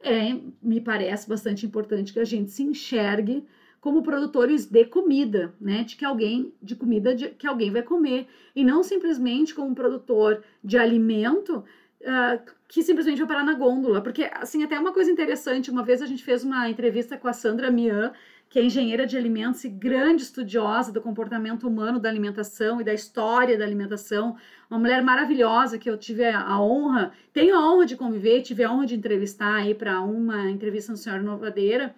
é, 0.00 0.38
me 0.62 0.80
parece 0.80 1.28
bastante 1.28 1.66
importante 1.66 2.12
que 2.12 2.20
a 2.20 2.24
gente 2.24 2.50
se 2.50 2.62
enxergue 2.62 3.46
como 3.84 4.02
produtores 4.02 4.64
de 4.64 4.86
comida, 4.86 5.52
né? 5.60 5.84
De 5.84 5.94
que 5.94 6.06
alguém, 6.06 6.54
de 6.62 6.74
comida 6.74 7.14
de, 7.14 7.28
que 7.28 7.46
alguém 7.46 7.70
vai 7.70 7.82
comer. 7.82 8.26
E 8.56 8.64
não 8.64 8.82
simplesmente 8.82 9.54
como 9.54 9.74
produtor 9.74 10.42
de 10.64 10.78
alimento 10.78 11.62
uh, 12.00 12.52
que 12.66 12.82
simplesmente 12.82 13.18
vai 13.18 13.28
parar 13.28 13.44
na 13.44 13.52
gôndola. 13.52 14.00
Porque, 14.00 14.30
assim, 14.32 14.64
até 14.64 14.78
uma 14.80 14.90
coisa 14.90 15.10
interessante, 15.10 15.70
uma 15.70 15.82
vez 15.82 16.00
a 16.00 16.06
gente 16.06 16.24
fez 16.24 16.42
uma 16.42 16.66
entrevista 16.66 17.18
com 17.18 17.28
a 17.28 17.34
Sandra 17.34 17.70
Mian, 17.70 18.14
que 18.48 18.58
é 18.58 18.64
engenheira 18.64 19.06
de 19.06 19.18
alimentos 19.18 19.62
e 19.64 19.68
grande 19.68 20.22
estudiosa 20.22 20.90
do 20.90 21.02
comportamento 21.02 21.68
humano 21.68 22.00
da 22.00 22.08
alimentação 22.08 22.80
e 22.80 22.84
da 22.84 22.94
história 22.94 23.58
da 23.58 23.66
alimentação, 23.66 24.34
uma 24.70 24.78
mulher 24.78 25.02
maravilhosa 25.02 25.76
que 25.76 25.90
eu 25.90 25.98
tive 25.98 26.24
a 26.24 26.58
honra, 26.58 27.12
tenho 27.34 27.54
a 27.54 27.70
honra 27.70 27.84
de 27.84 27.96
conviver, 27.96 28.40
tive 28.40 28.64
a 28.64 28.72
honra 28.72 28.86
de 28.86 28.94
entrevistar 28.94 29.56
aí 29.56 29.74
para 29.74 30.00
uma 30.00 30.50
entrevista 30.50 30.90
no 30.90 30.96
Senhora 30.96 31.22
Novadeira, 31.22 31.94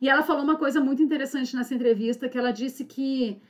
e 0.00 0.08
ela 0.08 0.22
falou 0.22 0.42
uma 0.42 0.56
coisa 0.56 0.80
muito 0.80 1.02
interessante 1.02 1.54
nessa 1.54 1.74
entrevista, 1.74 2.28
que 2.28 2.38
ela 2.38 2.52
disse 2.52 2.84
que 2.84 3.40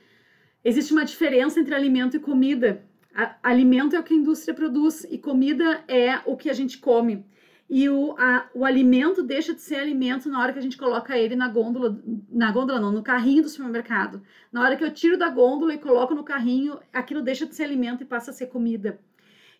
existe 0.63 0.91
uma 0.91 1.05
diferença 1.05 1.59
entre 1.59 1.73
alimento 1.73 2.17
e 2.17 2.19
comida. 2.19 2.83
A, 3.15 3.35
alimento 3.41 3.95
é 3.95 3.99
o 3.99 4.03
que 4.03 4.13
a 4.13 4.17
indústria 4.17 4.53
produz 4.53 5.05
e 5.09 5.17
comida 5.17 5.83
é 5.87 6.19
o 6.25 6.35
que 6.35 6.49
a 6.49 6.53
gente 6.53 6.77
come. 6.77 7.25
E 7.69 7.87
o, 7.87 8.13
a, 8.17 8.49
o 8.53 8.65
alimento 8.65 9.23
deixa 9.23 9.53
de 9.53 9.61
ser 9.61 9.75
alimento 9.75 10.27
na 10.27 10.41
hora 10.41 10.51
que 10.51 10.59
a 10.59 10.61
gente 10.61 10.77
coloca 10.77 11.17
ele 11.17 11.37
na 11.37 11.47
gôndola, 11.47 11.97
na 12.29 12.51
gôndola 12.51 12.81
não, 12.81 12.91
no 12.91 13.01
carrinho 13.01 13.43
do 13.43 13.47
supermercado. 13.47 14.21
Na 14.51 14.61
hora 14.61 14.75
que 14.75 14.83
eu 14.83 14.93
tiro 14.93 15.17
da 15.17 15.29
gôndola 15.29 15.73
e 15.73 15.77
coloco 15.77 16.13
no 16.13 16.23
carrinho, 16.23 16.77
aquilo 16.91 17.21
deixa 17.21 17.45
de 17.45 17.55
ser 17.55 17.63
alimento 17.63 18.03
e 18.03 18.05
passa 18.05 18.31
a 18.31 18.33
ser 18.33 18.47
comida. 18.47 18.99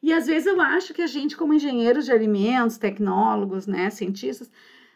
E 0.04 0.12
às 0.12 0.28
vezes 0.28 0.46
eu 0.46 0.60
acho 0.60 0.94
que 0.94 1.02
a 1.02 1.08
gente, 1.08 1.38
como 1.38 1.54
engenheiros 1.54 2.04
de 2.04 2.12
alimentos, 2.12 2.78
tecnólogos, 2.78 3.66
né, 3.66 3.90
cientistas, 3.90 4.52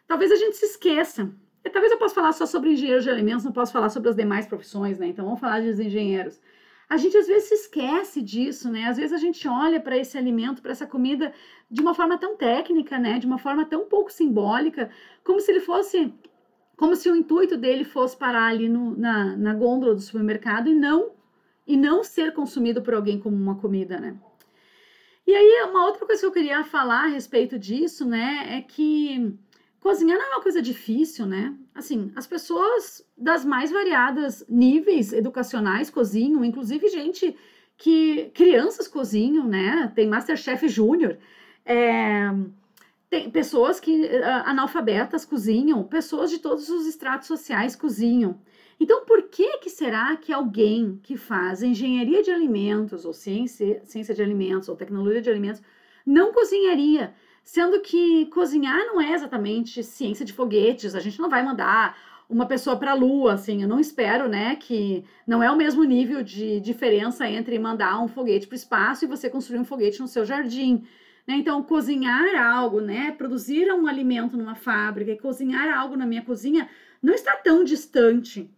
talvez 0.05 0.29
a 0.29 0.35
gente 0.35 0.57
se 0.57 0.65
esqueça 0.65 1.31
talvez 1.69 1.91
eu 1.91 1.97
possa 1.97 2.15
falar 2.15 2.31
só 2.33 2.45
sobre 2.45 2.71
engenheiros 2.71 3.03
de 3.03 3.09
alimentos, 3.09 3.43
não 3.43 3.51
posso 3.51 3.71
falar 3.71 3.89
sobre 3.89 4.09
as 4.09 4.15
demais 4.15 4.45
profissões, 4.45 4.99
né? 4.99 5.07
Então 5.07 5.25
vamos 5.25 5.39
falar 5.39 5.61
dos 5.61 5.79
engenheiros. 5.79 6.39
A 6.87 6.97
gente 6.97 7.17
às 7.17 7.27
vezes 7.27 7.49
se 7.49 7.55
esquece 7.55 8.21
disso, 8.21 8.69
né? 8.69 8.85
Às 8.85 8.97
vezes 8.97 9.11
a 9.13 9.17
gente 9.17 9.47
olha 9.47 9.79
para 9.79 9.97
esse 9.97 10.17
alimento, 10.17 10.61
para 10.61 10.71
essa 10.71 10.85
comida 10.85 11.33
de 11.69 11.81
uma 11.81 11.95
forma 11.95 12.17
tão 12.17 12.37
técnica, 12.37 12.99
né? 12.99 13.17
De 13.17 13.25
uma 13.25 13.39
forma 13.39 13.65
tão 13.65 13.85
pouco 13.85 14.11
simbólica, 14.11 14.89
como 15.23 15.39
se 15.39 15.51
ele 15.51 15.61
fosse, 15.61 16.13
como 16.77 16.95
se 16.95 17.09
o 17.09 17.15
intuito 17.15 17.57
dele 17.57 17.83
fosse 17.83 18.15
parar 18.15 18.47
ali 18.47 18.69
no, 18.69 18.95
na, 18.95 19.35
na 19.35 19.53
gôndola 19.53 19.95
do 19.95 20.01
supermercado 20.01 20.69
e 20.69 20.75
não 20.75 21.11
e 21.67 21.75
não 21.75 22.03
ser 22.03 22.31
consumido 22.33 22.81
por 22.81 22.93
alguém 22.93 23.19
como 23.19 23.35
uma 23.35 23.55
comida, 23.55 23.99
né? 23.99 24.15
E 25.27 25.33
aí, 25.33 25.67
uma 25.67 25.87
outra 25.87 26.05
coisa 26.05 26.21
que 26.21 26.27
eu 26.27 26.31
queria 26.31 26.63
falar 26.63 27.05
a 27.05 27.07
respeito 27.07 27.57
disso, 27.57 28.05
né, 28.05 28.57
é 28.57 28.61
que 28.61 29.35
cozinhar 29.85 30.17
não 30.17 30.25
é 30.25 30.29
uma 30.29 30.41
coisa 30.41 30.63
difícil, 30.63 31.27
né? 31.27 31.55
Assim, 31.75 32.11
as 32.15 32.25
pessoas 32.25 33.07
das 33.15 33.45
mais 33.45 33.69
variadas 33.69 34.43
níveis 34.49 35.13
educacionais 35.13 35.91
cozinham, 35.91 36.43
inclusive 36.43 36.89
gente 36.89 37.37
que 37.77 38.31
crianças 38.33 38.87
cozinham, 38.87 39.47
né? 39.47 39.91
Tem 39.93 40.07
Masterchef 40.07 40.67
Júnior, 40.67 41.19
é, 41.63 42.33
tem 43.11 43.29
pessoas 43.29 43.79
que 43.79 44.09
analfabetas 44.45 45.23
cozinham, 45.23 45.83
pessoas 45.83 46.31
de 46.31 46.39
todos 46.39 46.67
os 46.67 46.87
estratos 46.87 47.27
sociais 47.27 47.75
cozinham. 47.75 48.41
Então, 48.79 49.05
por 49.05 49.29
que 49.29 49.59
que 49.59 49.69
será 49.69 50.17
que 50.17 50.33
alguém 50.33 50.99
que 51.03 51.15
faz 51.15 51.61
engenharia 51.61 52.23
de 52.23 52.31
alimentos, 52.31 53.05
ou 53.05 53.13
ciência, 53.13 53.83
ciência 53.85 54.15
de 54.15 54.23
alimentos, 54.23 54.67
ou 54.67 54.75
tecnologia 54.75 55.21
de 55.21 55.29
alimentos, 55.29 55.61
não 56.03 56.33
cozinharia? 56.33 57.13
Sendo 57.45 57.79
que 57.79 58.25
cozinhar 58.25 58.87
não 58.87 58.99
é 58.99 59.13
exatamente 59.13 59.83
ciência 59.83 60.25
de 60.25 60.33
foguetes, 60.33 60.95
a 60.95 60.99
gente 60.99 61.19
não 61.19 61.29
vai 61.29 61.43
mandar 61.43 61.95
uma 62.27 62.47
pessoa 62.47 62.75
para 62.75 62.89
a 62.89 62.95
lua, 62.95 63.33
assim, 63.33 63.61
eu 63.61 63.67
não 63.67 63.79
espero, 63.79 64.27
né, 64.27 64.55
que 64.55 65.05
não 65.27 65.43
é 65.43 65.51
o 65.51 65.55
mesmo 65.55 65.83
nível 65.83 66.23
de 66.23 66.59
diferença 66.59 67.29
entre 67.29 67.59
mandar 67.59 68.01
um 68.01 68.07
foguete 68.07 68.47
para 68.47 68.55
o 68.55 68.57
espaço 68.57 69.05
e 69.05 69.07
você 69.07 69.29
construir 69.29 69.59
um 69.59 69.63
foguete 69.63 69.99
no 69.99 70.07
seu 70.07 70.25
jardim. 70.25 70.87
Né? 71.27 71.35
Então, 71.35 71.61
cozinhar 71.61 72.35
algo, 72.35 72.81
né, 72.81 73.11
produzir 73.11 73.71
um 73.71 73.85
alimento 73.85 74.35
numa 74.35 74.55
fábrica, 74.55 75.15
cozinhar 75.21 75.71
algo 75.77 75.95
na 75.95 76.07
minha 76.07 76.23
cozinha, 76.23 76.67
não 76.99 77.13
está 77.13 77.35
tão 77.35 77.63
distante 77.63 78.49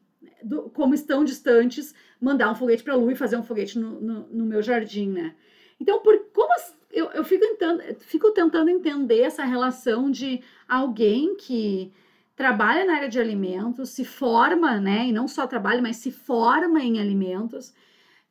do, 0.41 0.69
como 0.69 0.93
estão 0.93 1.25
distantes 1.25 1.93
mandar 2.21 2.49
um 2.49 2.55
foguete 2.55 2.83
para 2.83 2.93
a 2.93 2.95
Lua 2.95 3.11
e 3.11 3.17
fazer 3.17 3.35
um 3.35 3.43
foguete 3.43 3.77
no, 3.77 3.99
no, 3.99 4.27
no, 4.27 4.45
meu 4.45 4.61
jardim, 4.61 5.09
né? 5.09 5.35
Então, 5.79 5.99
por 5.99 6.17
como 6.33 6.53
eu, 6.97 7.11
eu 7.11 7.23
fico, 7.23 7.45
tentando, 7.45 7.83
fico 7.99 8.31
tentando 8.31 8.69
entender 8.69 9.21
essa 9.21 9.43
relação 9.43 10.09
de 10.09 10.41
alguém 10.67 11.35
que 11.35 11.93
trabalha 12.35 12.85
na 12.85 12.95
área 12.95 13.09
de 13.09 13.19
alimentos, 13.19 13.89
se 13.89 14.03
forma, 14.03 14.79
né? 14.79 15.07
E 15.07 15.11
não 15.11 15.27
só 15.27 15.45
trabalha, 15.45 15.81
mas 15.81 15.97
se 15.97 16.11
forma 16.11 16.81
em 16.81 16.99
alimentos 16.99 17.73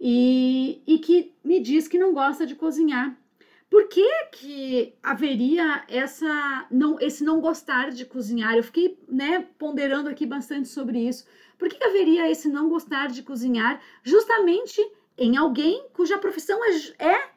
e, 0.00 0.82
e 0.86 0.98
que 0.98 1.34
me 1.44 1.60
diz 1.60 1.88
que 1.88 1.98
não 1.98 2.12
gosta 2.12 2.46
de 2.46 2.54
cozinhar. 2.54 3.16
Por 3.68 3.88
que, 3.88 4.08
que 4.32 4.94
haveria 5.02 5.84
essa 5.88 6.66
não 6.70 7.00
esse 7.00 7.24
não 7.24 7.40
gostar 7.40 7.90
de 7.90 8.04
cozinhar? 8.04 8.56
Eu 8.56 8.62
fiquei 8.62 8.98
né, 9.08 9.46
ponderando 9.58 10.08
aqui 10.08 10.24
bastante 10.24 10.68
sobre 10.68 11.00
isso. 11.00 11.26
Por 11.58 11.68
que, 11.68 11.76
que 11.76 11.84
haveria 11.84 12.30
esse 12.30 12.48
não 12.48 12.68
gostar 12.68 13.08
de 13.08 13.22
cozinhar 13.22 13.80
justamente 14.02 14.80
em 15.18 15.36
alguém 15.36 15.86
cuja 15.92 16.18
profissão 16.18 16.60
é, 16.64 17.04
é, 17.04 17.30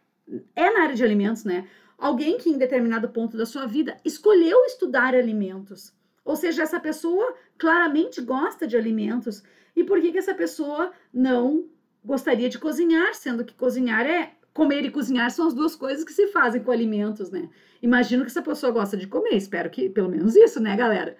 é 0.55 0.69
na 0.71 0.83
área 0.83 0.95
de 0.95 1.03
alimentos, 1.03 1.43
né? 1.43 1.67
Alguém 1.97 2.37
que 2.37 2.49
em 2.49 2.57
determinado 2.57 3.09
ponto 3.09 3.37
da 3.37 3.45
sua 3.45 3.65
vida 3.65 3.97
escolheu 4.05 4.63
estudar 4.65 5.13
alimentos. 5.13 5.93
Ou 6.23 6.35
seja, 6.35 6.63
essa 6.63 6.79
pessoa 6.79 7.35
claramente 7.57 8.21
gosta 8.21 8.65
de 8.65 8.77
alimentos. 8.77 9.43
E 9.75 9.83
por 9.83 9.99
que, 9.99 10.11
que 10.11 10.17
essa 10.17 10.33
pessoa 10.33 10.91
não 11.13 11.65
gostaria 12.03 12.47
de 12.47 12.57
cozinhar, 12.57 13.13
sendo 13.13 13.43
que 13.43 13.53
cozinhar 13.53 14.05
é 14.05 14.33
comer 14.53 14.83
e 14.85 14.91
cozinhar 14.91 15.29
são 15.31 15.47
as 15.47 15.53
duas 15.53 15.75
coisas 15.75 16.03
que 16.03 16.11
se 16.11 16.27
fazem 16.27 16.61
com 16.61 16.71
alimentos, 16.71 17.29
né? 17.29 17.49
Imagino 17.81 18.23
que 18.23 18.31
essa 18.31 18.41
pessoa 18.41 18.71
gosta 18.71 18.97
de 18.97 19.07
comer, 19.07 19.35
espero 19.35 19.69
que 19.69 19.89
pelo 19.89 20.09
menos 20.09 20.35
isso, 20.35 20.59
né, 20.59 20.75
galera? 20.75 21.15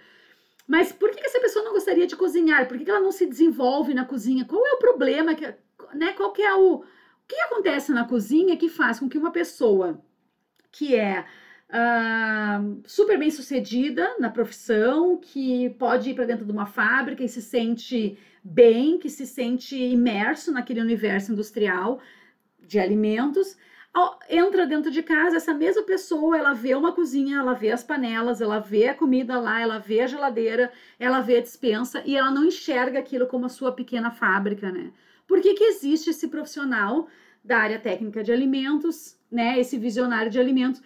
Mas 0.68 0.92
por 0.92 1.10
que 1.10 1.26
essa 1.26 1.40
pessoa 1.40 1.66
não 1.66 1.74
gostaria 1.74 2.06
de 2.06 2.16
cozinhar? 2.16 2.68
Por 2.68 2.78
que 2.78 2.90
ela 2.90 3.00
não 3.00 3.12
se 3.12 3.26
desenvolve 3.26 3.94
na 3.94 4.06
cozinha? 4.06 4.46
Qual 4.46 4.66
é 4.66 4.74
o 4.74 4.78
problema? 4.78 5.34
Que, 5.34 5.54
né, 5.96 6.14
qual 6.14 6.32
que 6.32 6.42
é 6.42 6.54
o... 6.54 6.84
Que 7.30 7.40
acontece 7.42 7.92
na 7.92 8.06
cozinha 8.06 8.58
que 8.58 8.68
faz 8.68 9.00
com 9.00 9.08
que 9.08 9.18
uma 9.18 9.32
pessoa 9.32 10.02
que 10.72 10.96
é 10.96 11.24
uh, 11.70 12.82
super 12.88 13.20
bem 13.20 13.30
sucedida 13.30 14.16
na 14.20 14.32
profissão, 14.32 15.16
que 15.16 15.70
pode 15.72 16.10
ir 16.10 16.16
para 16.16 16.26
dentro 16.26 16.44
de 16.44 16.52
uma 16.52 16.66
fábrica 16.66 17.24
e 17.24 17.30
se 17.30 17.42
sente 17.42 18.18
bem, 18.44 18.98
que 18.98 19.12
se 19.12 19.28
sente 19.28 19.78
imerso 19.78 20.52
naquele 20.52 20.82
universo 20.82 21.32
industrial 21.32 22.02
de 22.60 22.80
alimentos, 22.80 23.56
entra 24.28 24.66
dentro 24.66 24.90
de 24.90 25.04
casa, 25.04 25.38
essa 25.38 25.54
mesma 25.54 25.84
pessoa, 25.84 26.38
ela 26.38 26.54
vê 26.54 26.74
uma 26.74 26.94
cozinha, 26.94 27.38
ela 27.38 27.54
vê 27.54 27.72
as 27.72 27.84
panelas, 27.84 28.42
ela 28.42 28.60
vê 28.60 28.88
a 28.88 28.96
comida 28.96 29.40
lá, 29.40 29.62
ela 29.62 29.78
vê 29.78 30.02
a 30.02 30.08
geladeira, 30.08 30.72
ela 31.00 31.22
vê 31.22 31.38
a 31.38 31.42
dispensa 31.42 32.02
e 32.06 32.16
ela 32.16 32.32
não 32.32 32.46
enxerga 32.46 32.98
aquilo 32.98 33.28
como 33.28 33.46
a 33.46 33.50
sua 33.50 33.72
pequena 33.72 34.10
fábrica, 34.12 34.72
né? 34.72 34.92
Por 35.30 35.42
que, 35.42 35.54
que 35.54 35.64
existe 35.64 36.10
esse 36.10 36.28
profissional 36.28 37.08
da 37.46 37.60
área 37.60 37.78
técnica 37.78 38.24
de 38.24 38.32
alimentos, 38.32 39.16
né? 39.32 39.60
Esse 39.60 39.78
visionário 39.78 40.32
de 40.32 40.40
alimentos 40.40 40.82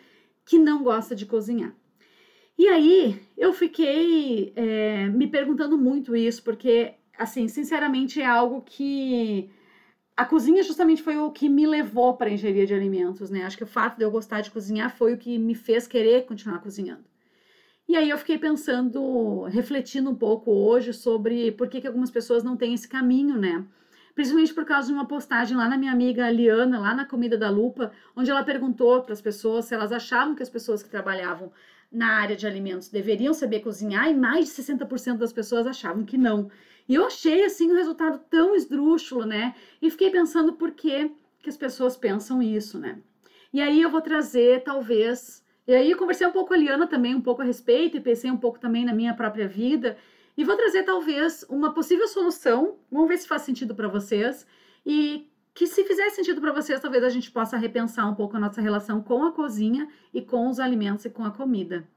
que 0.46 0.60
não 0.60 0.84
gosta 0.84 1.16
de 1.16 1.26
cozinhar? 1.26 1.74
E 2.58 2.68
aí 2.68 3.26
eu 3.38 3.54
fiquei 3.54 4.52
é, 4.58 5.08
me 5.08 5.28
perguntando 5.28 5.78
muito 5.78 6.14
isso, 6.14 6.44
porque, 6.44 6.94
assim, 7.18 7.48
sinceramente 7.48 8.22
é 8.22 8.26
algo 8.26 8.62
que 8.62 9.50
a 10.16 10.26
cozinha 10.26 10.62
justamente 10.62 11.02
foi 11.02 11.18
o 11.18 11.32
que 11.32 11.48
me 11.48 11.66
levou 11.66 12.18
para 12.18 12.30
a 12.30 12.34
engenharia 12.34 12.68
de 12.68 12.74
alimentos, 12.74 13.30
né? 13.30 13.46
Acho 13.46 13.58
que 13.58 13.64
o 13.64 13.68
fato 13.68 13.98
de 13.98 14.04
eu 14.04 14.12
gostar 14.12 14.42
de 14.42 14.52
cozinhar 14.52 14.94
foi 14.94 15.14
o 15.14 15.18
que 15.18 15.40
me 15.40 15.56
fez 15.56 15.88
querer 15.88 16.26
continuar 16.26 16.60
cozinhando. 16.60 17.06
E 17.88 17.96
aí 17.96 18.10
eu 18.10 18.18
fiquei 18.18 18.38
pensando, 18.38 19.44
refletindo 19.44 20.10
um 20.10 20.16
pouco 20.16 20.52
hoje 20.52 20.92
sobre 20.92 21.54
por 21.54 21.70
que, 21.70 21.80
que 21.80 21.88
algumas 21.88 22.12
pessoas 22.12 22.44
não 22.44 22.58
têm 22.58 22.74
esse 22.74 22.90
caminho, 22.90 23.38
né? 23.38 23.66
Principalmente 24.16 24.54
por 24.54 24.66
causa 24.66 24.88
de 24.88 24.94
uma 24.94 25.08
postagem 25.08 25.58
lá 25.58 25.68
na 25.68 25.78
minha 25.78 25.92
amiga 25.92 26.30
Liana, 26.30 26.80
lá 26.80 26.94
na 26.94 27.06
Comida 27.06 27.38
da 27.38 27.50
Lupa, 27.50 27.92
onde 28.16 28.30
ela 28.30 28.44
perguntou 28.44 29.02
para 29.02 29.14
as 29.14 29.22
pessoas 29.22 29.66
se 29.66 29.74
elas 29.74 29.92
achavam 29.92 30.36
que 30.36 30.44
as 30.44 30.50
pessoas 30.50 30.84
que 30.84 30.90
trabalhavam 30.90 31.52
na 31.92 32.20
área 32.20 32.36
de 32.36 32.48
alimentos 32.48 32.90
deveriam 32.90 33.34
saber 33.34 33.60
cozinhar 33.60 34.10
e 34.10 34.14
mais 34.14 34.46
de 34.46 34.62
60% 34.62 35.18
das 35.18 35.32
pessoas 35.32 35.68
achavam 35.68 36.04
que 36.04 36.18
não. 36.18 36.50
E 36.88 36.96
eu 36.96 37.06
achei 37.06 37.46
assim 37.46 37.70
o 37.70 37.74
um 37.74 37.78
resultado 37.78 38.20
tão 38.30 38.56
esdrúxulo, 38.56 39.26
né? 39.26 39.56
E 39.82 39.90
fiquei 39.90 40.10
pensando 40.10 40.54
por 40.54 40.72
que, 40.72 41.12
que 41.42 41.50
as 41.50 41.58
pessoas 41.58 41.96
pensam 41.96 42.42
isso, 42.42 42.80
né? 42.80 43.00
E 43.54 43.62
aí 43.62 43.82
eu 43.82 43.90
vou 43.90 44.02
trazer, 44.02 44.64
talvez. 44.64 45.44
E 45.68 45.74
aí 45.74 45.92
eu 45.92 45.98
conversei 45.98 46.26
um 46.26 46.32
pouco 46.32 46.50
com 46.50 46.54
a 46.56 46.58
Liana 46.58 46.88
também, 46.88 47.16
um 47.16 47.22
pouco 47.22 47.42
a 47.42 47.46
respeito, 47.46 47.96
e 47.96 48.02
pensei 48.02 48.30
um 48.30 48.38
pouco 48.38 48.60
também 48.60 48.84
na 48.84 48.94
minha 48.94 49.14
própria 49.14 49.48
vida. 49.48 49.96
E 50.36 50.44
vou 50.44 50.56
trazer, 50.56 50.84
talvez, 50.84 51.46
uma 51.50 51.74
possível 51.74 52.08
solução. 52.08 52.78
Vamos 52.92 53.08
ver 53.08 53.18
se 53.18 53.28
faz 53.28 53.44
sentido 53.44 53.76
para 53.76 53.88
vocês. 53.88 54.48
E 54.86 55.30
que, 55.54 55.68
se 55.68 55.84
fizer 55.84 56.10
sentido 56.10 56.42
para 56.42 56.52
vocês, 56.52 56.80
talvez 56.80 57.04
a 57.04 57.10
gente 57.10 57.32
possa 57.32 57.58
repensar 57.58 58.10
um 58.10 58.16
pouco 58.16 58.36
a 58.36 58.40
nossa 58.40 58.62
relação 58.62 59.02
com 59.02 59.24
a 59.24 59.32
cozinha 59.32 59.88
e 60.14 60.22
com 60.22 60.50
os 60.50 60.60
alimentos 60.60 61.06
e 61.06 61.10
com 61.10 61.24
a 61.24 61.32
comida. 61.32 61.88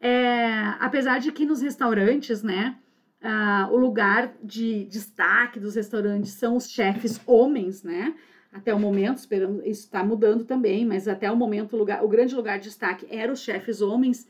É, 0.00 0.74
apesar 0.78 1.18
de 1.18 1.32
que 1.32 1.44
nos 1.44 1.60
restaurantes, 1.60 2.42
né, 2.42 2.78
uh, 3.22 3.72
o 3.72 3.76
lugar 3.76 4.34
de 4.42 4.84
destaque 4.84 5.58
dos 5.58 5.74
restaurantes 5.74 6.32
são 6.32 6.56
os 6.56 6.70
chefes 6.70 7.20
homens, 7.26 7.82
né? 7.82 8.14
Até 8.52 8.72
o 8.72 8.78
momento, 8.78 9.18
esperando, 9.18 9.66
isso 9.66 9.84
está 9.84 10.02
mudando 10.02 10.44
também, 10.44 10.86
mas 10.86 11.08
até 11.08 11.30
o 11.30 11.36
momento 11.36 11.74
o, 11.74 11.78
lugar, 11.78 12.02
o 12.04 12.08
grande 12.08 12.34
lugar 12.34 12.58
de 12.58 12.64
destaque 12.64 13.06
era 13.10 13.30
os 13.30 13.40
chefes 13.40 13.82
homens. 13.82 14.26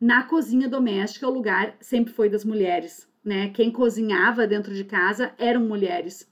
Na 0.00 0.22
cozinha 0.22 0.68
doméstica, 0.68 1.26
o 1.26 1.32
lugar 1.32 1.76
sempre 1.80 2.12
foi 2.12 2.28
das 2.28 2.44
mulheres, 2.44 3.08
né? 3.24 3.50
Quem 3.50 3.70
cozinhava 3.70 4.46
dentro 4.46 4.74
de 4.74 4.84
casa 4.84 5.32
eram 5.38 5.60
mulheres. 5.60 6.30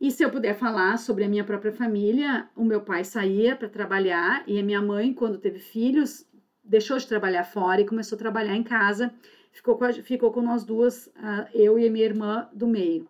E 0.00 0.10
se 0.10 0.24
eu 0.24 0.30
puder 0.30 0.54
falar 0.54 0.96
sobre 0.98 1.24
a 1.24 1.28
minha 1.28 1.44
própria 1.44 1.72
família, 1.72 2.48
o 2.56 2.64
meu 2.64 2.80
pai 2.80 3.04
saía 3.04 3.56
para 3.56 3.68
trabalhar 3.68 4.44
e 4.46 4.58
a 4.58 4.62
minha 4.62 4.80
mãe, 4.80 5.12
quando 5.12 5.38
teve 5.38 5.58
filhos, 5.58 6.24
deixou 6.62 6.98
de 6.98 7.06
trabalhar 7.06 7.44
fora 7.44 7.80
e 7.80 7.86
começou 7.86 8.16
a 8.16 8.18
trabalhar 8.18 8.54
em 8.54 8.62
casa 8.62 9.12
ficou 9.52 9.76
com, 9.76 9.84
a, 9.84 9.92
ficou 9.92 10.32
com 10.32 10.40
nós 10.40 10.64
duas, 10.64 11.10
eu 11.52 11.78
e 11.78 11.86
a 11.86 11.90
minha 11.90 12.04
irmã 12.04 12.48
do 12.52 12.66
meio. 12.66 13.08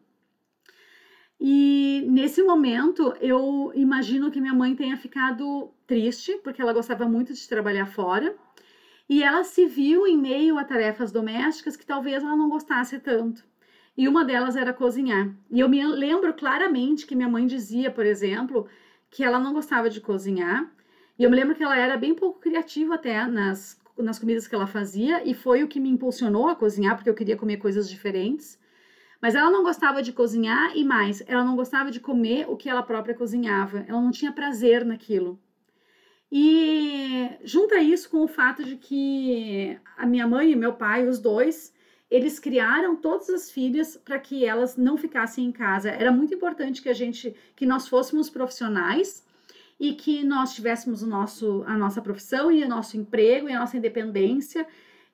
E 1.41 2.05
nesse 2.09 2.43
momento 2.43 3.15
eu 3.21 3.71
imagino 3.75 4.31
que 4.31 4.41
minha 4.41 4.55
mãe 4.55 4.75
tenha 4.75 4.97
ficado 4.97 5.71
triste, 5.87 6.41
porque 6.43 6.61
ela 6.61 6.73
gostava 6.73 7.09
muito 7.09 7.33
de 7.33 7.49
trabalhar 7.49 7.87
fora, 7.87 8.35
e 9.09 9.23
ela 9.23 9.45
se 9.45 9.67
viu 9.67 10.07
em 10.07 10.19
meio 10.19 10.59
a 10.59 10.65
tarefas 10.65 11.11
domésticas 11.11 11.77
que 11.77 11.87
talvez 11.87 12.23
ela 12.23 12.37
não 12.37 12.49
gostasse 12.49 12.99
tanto. 12.99 13.45
E 13.97 14.07
uma 14.07 14.25
delas 14.25 14.57
era 14.57 14.73
cozinhar. 14.73 15.35
E 15.51 15.61
eu 15.61 15.69
me 15.69 15.85
lembro 15.85 16.33
claramente 16.35 17.07
que 17.07 17.17
minha 17.17 17.29
mãe 17.29 17.47
dizia, 17.47 17.91
por 17.91 18.07
exemplo, 18.07 18.69
que 19.11 19.25
ela 19.25 19.41
não 19.41 19.53
gostava 19.53 19.91
de 19.91 20.01
cozinhar. 20.01 20.71
E 21.19 21.25
eu 21.25 21.31
me 21.31 21.37
lembro 21.37 21.55
que 21.55 21.65
ela 21.65 21.77
era 21.77 21.97
bem 21.97 22.15
pouco 22.15 22.39
criativa 22.39 22.95
até 22.95 23.27
nas 23.27 23.79
nas 24.03 24.19
comidas 24.19 24.47
que 24.47 24.55
ela 24.55 24.67
fazia 24.67 25.29
e 25.29 25.35
foi 25.35 25.63
o 25.63 25.69
que 25.69 25.81
me 25.81 25.89
impulsionou 25.89 26.49
a 26.49 26.55
cozinhar, 26.55 26.95
porque 26.95 27.11
eu 27.11 27.15
queria 27.15 27.37
comer 27.37 27.57
coisas 27.57 27.89
diferentes. 27.89 28.59
Mas 29.21 29.35
ela 29.35 29.51
não 29.51 29.65
gostava 29.65 30.01
de 30.01 30.13
cozinhar 30.13 30.77
e 30.77 30.85
mais, 30.85 31.23
ela 31.27 31.45
não 31.45 31.57
gostava 31.57 31.91
de 31.91 31.99
comer 31.99 32.47
o 32.49 32.57
que 32.57 32.69
ela 32.69 32.83
própria 32.83 33.15
cozinhava. 33.15 33.85
Ela 33.89 34.01
não 34.01 34.13
tinha 34.13 34.33
prazer 34.33 34.85
naquilo. 34.85 35.39
E 36.31 37.31
junta 37.43 37.79
isso 37.79 38.11
com 38.11 38.23
o 38.23 38.29
fato 38.29 38.63
de 38.63 38.77
que 38.77 39.79
a 39.97 40.07
minha 40.07 40.27
mãe 40.27 40.53
e 40.53 40.57
meu 40.57 40.75
pai, 40.75 41.07
os 41.07 41.19
dois, 41.19 41.73
eles 42.11 42.39
criaram 42.39 42.97
todas 42.97 43.29
as 43.31 43.51
filhas 43.51 43.97
para 43.97 44.19
que 44.19 44.45
elas 44.45 44.77
não 44.77 44.97
ficassem 44.97 45.47
em 45.47 45.53
casa. 45.53 45.91
Era 45.91 46.13
muito 46.13 46.35
importante 46.35 46.83
que 46.83 46.89
a 46.89 46.95
gente, 46.95 47.35
que 47.57 47.67
nós 47.67 47.89
fôssemos 47.89 48.29
profissionais 48.29 49.27
e 49.81 49.95
que 49.95 50.25
nós 50.25 50.55
tivéssemos 50.55 51.03
o 51.03 51.07
nosso, 51.07 51.65
a 51.67 51.77
nossa 51.77 52.03
profissão 52.03 52.51
e 52.51 52.63
o 52.63 52.69
nosso 52.69 52.97
emprego 52.97 53.49
e 53.49 53.53
a 53.53 53.61
nossa 53.61 53.77
independência. 53.77 54.67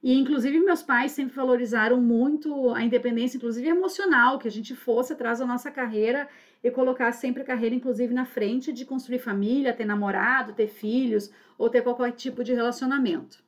E, 0.03 0.19
inclusive, 0.19 0.59
meus 0.61 0.83
pais 0.83 1.13
sempre 1.13 1.35
valorizaram 1.35 2.01
muito 2.01 2.71
a 2.71 2.83
independência, 2.83 3.37
inclusive 3.37 3.69
emocional, 3.69 4.39
que 4.39 4.49
a 4.49 4.51
gente 4.51 4.75
fosse 4.75 5.13
atrás 5.13 5.39
da 5.39 5.47
nossa 5.47 5.71
carreira 5.71 6.29
e 6.65 6.71
colocar 6.71 7.13
sempre 7.13 7.43
a 7.43 7.45
carreira, 7.45 7.75
inclusive, 7.75 8.15
na 8.15 8.25
frente 8.25 8.73
de 8.73 8.87
construir 8.87 9.19
família, 9.19 9.75
ter 9.75 9.85
namorado, 9.85 10.55
ter 10.55 10.67
filhos 10.67 11.31
ou 11.59 11.69
ter 11.69 11.83
qualquer 11.83 12.13
tipo 12.13 12.43
de 12.43 12.55
relacionamento. 12.55 13.45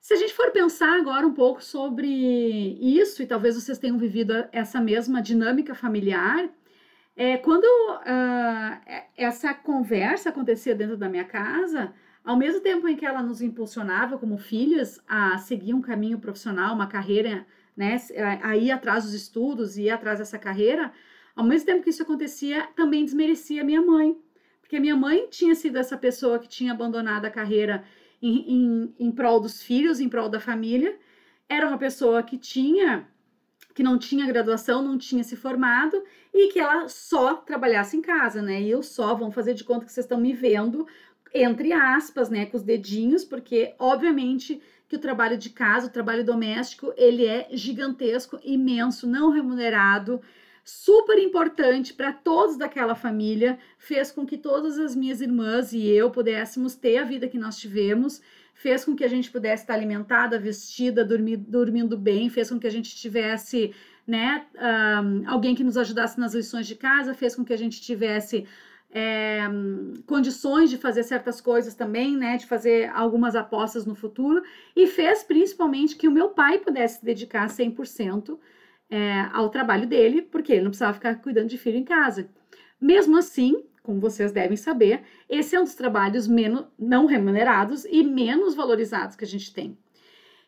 Se 0.00 0.14
a 0.14 0.16
gente 0.16 0.34
for 0.34 0.50
pensar 0.50 0.98
agora 0.98 1.24
um 1.24 1.32
pouco 1.32 1.62
sobre 1.62 2.08
isso, 2.08 3.22
e 3.22 3.26
talvez 3.26 3.54
vocês 3.54 3.78
tenham 3.78 3.96
vivido 3.96 4.32
essa 4.50 4.80
mesma 4.80 5.22
dinâmica 5.22 5.76
familiar, 5.76 6.50
é, 7.14 7.36
quando 7.36 7.64
uh, 7.64 9.02
essa 9.16 9.54
conversa 9.54 10.30
acontecia 10.30 10.74
dentro 10.74 10.96
da 10.96 11.08
minha 11.08 11.24
casa, 11.24 11.94
ao 12.24 12.36
mesmo 12.36 12.60
tempo 12.60 12.88
em 12.88 12.96
que 12.96 13.06
ela 13.06 13.22
nos 13.22 13.40
impulsionava 13.40 14.18
como 14.18 14.38
filhas 14.38 15.00
a 15.06 15.38
seguir 15.38 15.72
um 15.72 15.80
caminho 15.80 16.18
profissional, 16.18 16.74
uma 16.74 16.88
carreira, 16.88 17.46
né, 17.76 17.96
a 18.42 18.56
ir 18.56 18.72
atrás 18.72 19.04
dos 19.04 19.14
estudos, 19.14 19.78
ir 19.78 19.90
atrás 19.90 20.18
dessa 20.18 20.38
carreira, 20.38 20.92
ao 21.34 21.44
mesmo 21.44 21.66
tempo 21.66 21.82
que 21.82 21.90
isso 21.90 22.02
acontecia, 22.02 22.68
também 22.76 23.04
desmerecia 23.04 23.64
minha 23.64 23.80
mãe, 23.80 24.16
porque 24.60 24.78
minha 24.78 24.96
mãe 24.96 25.26
tinha 25.30 25.54
sido 25.54 25.76
essa 25.76 25.96
pessoa 25.96 26.38
que 26.38 26.48
tinha 26.48 26.72
abandonado 26.72 27.24
a 27.24 27.30
carreira 27.30 27.84
em, 28.20 28.54
em, 28.54 28.94
em 28.98 29.10
prol 29.10 29.40
dos 29.40 29.62
filhos, 29.62 30.00
em 30.00 30.08
prol 30.08 30.28
da 30.28 30.40
família, 30.40 30.96
era 31.48 31.66
uma 31.66 31.78
pessoa 31.78 32.22
que 32.22 32.38
tinha 32.38 33.06
que 33.74 33.82
não 33.82 33.98
tinha 33.98 34.26
graduação, 34.26 34.82
não 34.82 34.98
tinha 34.98 35.24
se 35.24 35.34
formado 35.34 36.02
e 36.32 36.52
que 36.52 36.58
ela 36.58 36.88
só 36.88 37.36
trabalhasse 37.36 37.96
em 37.96 38.02
casa, 38.02 38.42
né? 38.42 38.60
E 38.60 38.70
eu 38.70 38.82
só, 38.82 39.14
vão 39.14 39.30
fazer 39.30 39.54
de 39.54 39.64
conta 39.64 39.86
que 39.86 39.92
vocês 39.92 40.04
estão 40.04 40.20
me 40.20 40.32
vendo, 40.34 40.86
entre 41.32 41.72
aspas, 41.72 42.28
né, 42.28 42.44
com 42.44 42.56
os 42.56 42.62
dedinhos, 42.62 43.24
porque 43.24 43.74
obviamente 43.78 44.60
que 44.88 44.96
o 44.96 44.98
trabalho 44.98 45.38
de 45.38 45.48
casa, 45.48 45.86
o 45.86 45.90
trabalho 45.90 46.22
doméstico, 46.22 46.92
ele 46.98 47.24
é 47.24 47.48
gigantesco, 47.52 48.38
imenso, 48.44 49.06
não 49.06 49.30
remunerado, 49.30 50.20
super 50.64 51.18
importante 51.18 51.92
para 51.92 52.12
todos 52.12 52.56
daquela 52.56 52.94
família, 52.94 53.58
fez 53.78 54.10
com 54.10 54.24
que 54.24 54.38
todas 54.38 54.78
as 54.78 54.94
minhas 54.94 55.20
irmãs 55.20 55.72
e 55.72 55.86
eu 55.86 56.10
pudéssemos 56.10 56.74
ter 56.74 56.98
a 56.98 57.04
vida 57.04 57.28
que 57.28 57.38
nós 57.38 57.58
tivemos 57.58 58.20
fez 58.54 58.84
com 58.84 58.94
que 58.94 59.04
a 59.04 59.08
gente 59.08 59.30
pudesse 59.30 59.64
estar 59.64 59.74
alimentada, 59.74 60.38
vestida, 60.38 61.04
dormir, 61.04 61.36
dormindo 61.36 61.96
bem, 61.96 62.28
fez 62.28 62.50
com 62.50 62.58
que 62.58 62.66
a 62.66 62.70
gente 62.70 62.94
tivesse 62.94 63.74
né, 64.06 64.46
um, 64.56 65.28
alguém 65.28 65.54
que 65.54 65.64
nos 65.64 65.76
ajudasse 65.76 66.18
nas 66.18 66.34
lições 66.34 66.66
de 66.66 66.76
casa, 66.76 67.14
fez 67.14 67.34
com 67.34 67.44
que 67.44 67.52
a 67.52 67.56
gente 67.56 67.80
tivesse 67.80 68.46
é, 68.90 69.40
condições 70.06 70.70
de 70.70 70.76
fazer 70.76 71.02
certas 71.02 71.40
coisas 71.40 71.74
também, 71.74 72.16
né, 72.16 72.36
de 72.36 72.46
fazer 72.46 72.90
algumas 72.90 73.34
apostas 73.34 73.86
no 73.86 73.94
futuro, 73.94 74.42
e 74.76 74.86
fez 74.86 75.22
principalmente 75.22 75.96
que 75.96 76.06
o 76.06 76.12
meu 76.12 76.28
pai 76.30 76.58
pudesse 76.58 76.98
se 76.98 77.04
dedicar 77.04 77.48
100% 77.48 78.38
é, 78.92 79.26
ao 79.32 79.48
trabalho 79.48 79.86
dele, 79.86 80.20
porque 80.20 80.52
ele 80.52 80.60
não 80.60 80.70
precisava 80.70 80.92
ficar 80.92 81.14
cuidando 81.14 81.48
de 81.48 81.56
filho 81.56 81.78
em 81.78 81.84
casa. 81.84 82.28
Mesmo 82.78 83.16
assim, 83.16 83.64
como 83.82 83.98
vocês 83.98 84.32
devem 84.32 84.54
saber, 84.54 85.02
esse 85.30 85.56
é 85.56 85.60
um 85.60 85.64
dos 85.64 85.74
trabalhos 85.74 86.28
menos 86.28 86.66
não 86.78 87.06
remunerados 87.06 87.86
e 87.86 88.04
menos 88.04 88.54
valorizados 88.54 89.16
que 89.16 89.24
a 89.24 89.26
gente 89.26 89.54
tem. 89.54 89.78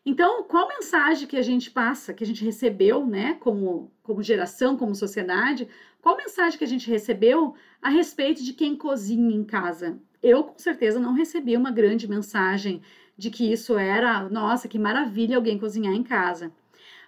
Então, 0.05 0.43
qual 0.43 0.67
mensagem 0.67 1.27
que 1.27 1.37
a 1.37 1.41
gente 1.41 1.71
passa, 1.71 2.13
que 2.13 2.23
a 2.23 2.27
gente 2.27 2.45
recebeu, 2.45 3.03
né, 3.03 3.35
como, 3.39 3.91
como 4.03 4.21
geração, 4.21 4.77
como 4.77 4.93
sociedade, 4.93 5.67
qual 5.99 6.15
mensagem 6.15 6.59
que 6.59 6.63
a 6.63 6.67
gente 6.67 6.87
recebeu 6.87 7.55
a 7.81 7.89
respeito 7.89 8.43
de 8.43 8.53
quem 8.53 8.75
cozinha 8.75 9.35
em 9.35 9.43
casa? 9.43 9.99
Eu, 10.21 10.43
com 10.43 10.59
certeza, 10.59 10.99
não 10.99 11.13
recebi 11.13 11.57
uma 11.57 11.71
grande 11.71 12.07
mensagem 12.07 12.79
de 13.17 13.31
que 13.31 13.51
isso 13.51 13.75
era, 13.75 14.29
nossa, 14.29 14.67
que 14.67 14.77
maravilha 14.77 15.35
alguém 15.35 15.57
cozinhar 15.57 15.95
em 15.95 16.03
casa. 16.03 16.51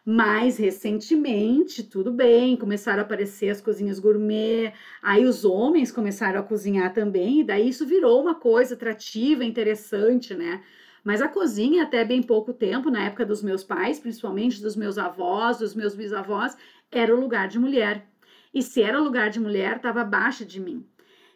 Mais 0.10 0.56
recentemente, 0.56 1.84
tudo 1.84 2.14
bem, 2.14 2.56
começaram 2.56 3.00
a 3.00 3.02
aparecer 3.02 3.50
as 3.50 3.60
cozinhas 3.60 4.00
gourmet, 4.00 4.72
aí 5.02 5.26
os 5.26 5.44
homens 5.44 5.92
começaram 5.92 6.40
a 6.40 6.44
cozinhar 6.44 6.94
também, 6.94 7.42
e 7.42 7.44
daí 7.44 7.68
isso 7.68 7.86
virou 7.86 8.22
uma 8.22 8.34
coisa 8.34 8.74
atrativa, 8.74 9.44
interessante, 9.44 10.34
né? 10.34 10.64
Mas 11.04 11.22
a 11.22 11.28
cozinha, 11.28 11.84
até 11.84 12.06
bem 12.06 12.24
pouco 12.24 12.54
tempo, 12.54 12.90
na 12.90 13.04
época 13.04 13.26
dos 13.26 13.44
meus 13.44 13.66
pais, 13.66 14.00
principalmente 14.00 14.62
dos 14.62 14.78
meus 14.78 14.98
avós, 14.98 15.58
dos 15.58 15.76
meus 15.76 15.94
bisavós, 15.94 16.56
era 16.90 17.14
o 17.14 17.20
lugar 17.20 17.50
de 17.50 17.60
mulher. 17.60 18.08
E 18.54 18.64
se 18.64 18.82
era 18.82 19.02
lugar 19.02 19.30
de 19.30 19.42
mulher, 19.42 19.76
estava 19.76 20.04
abaixo 20.04 20.46
de 20.46 20.62
mim. 20.62 20.86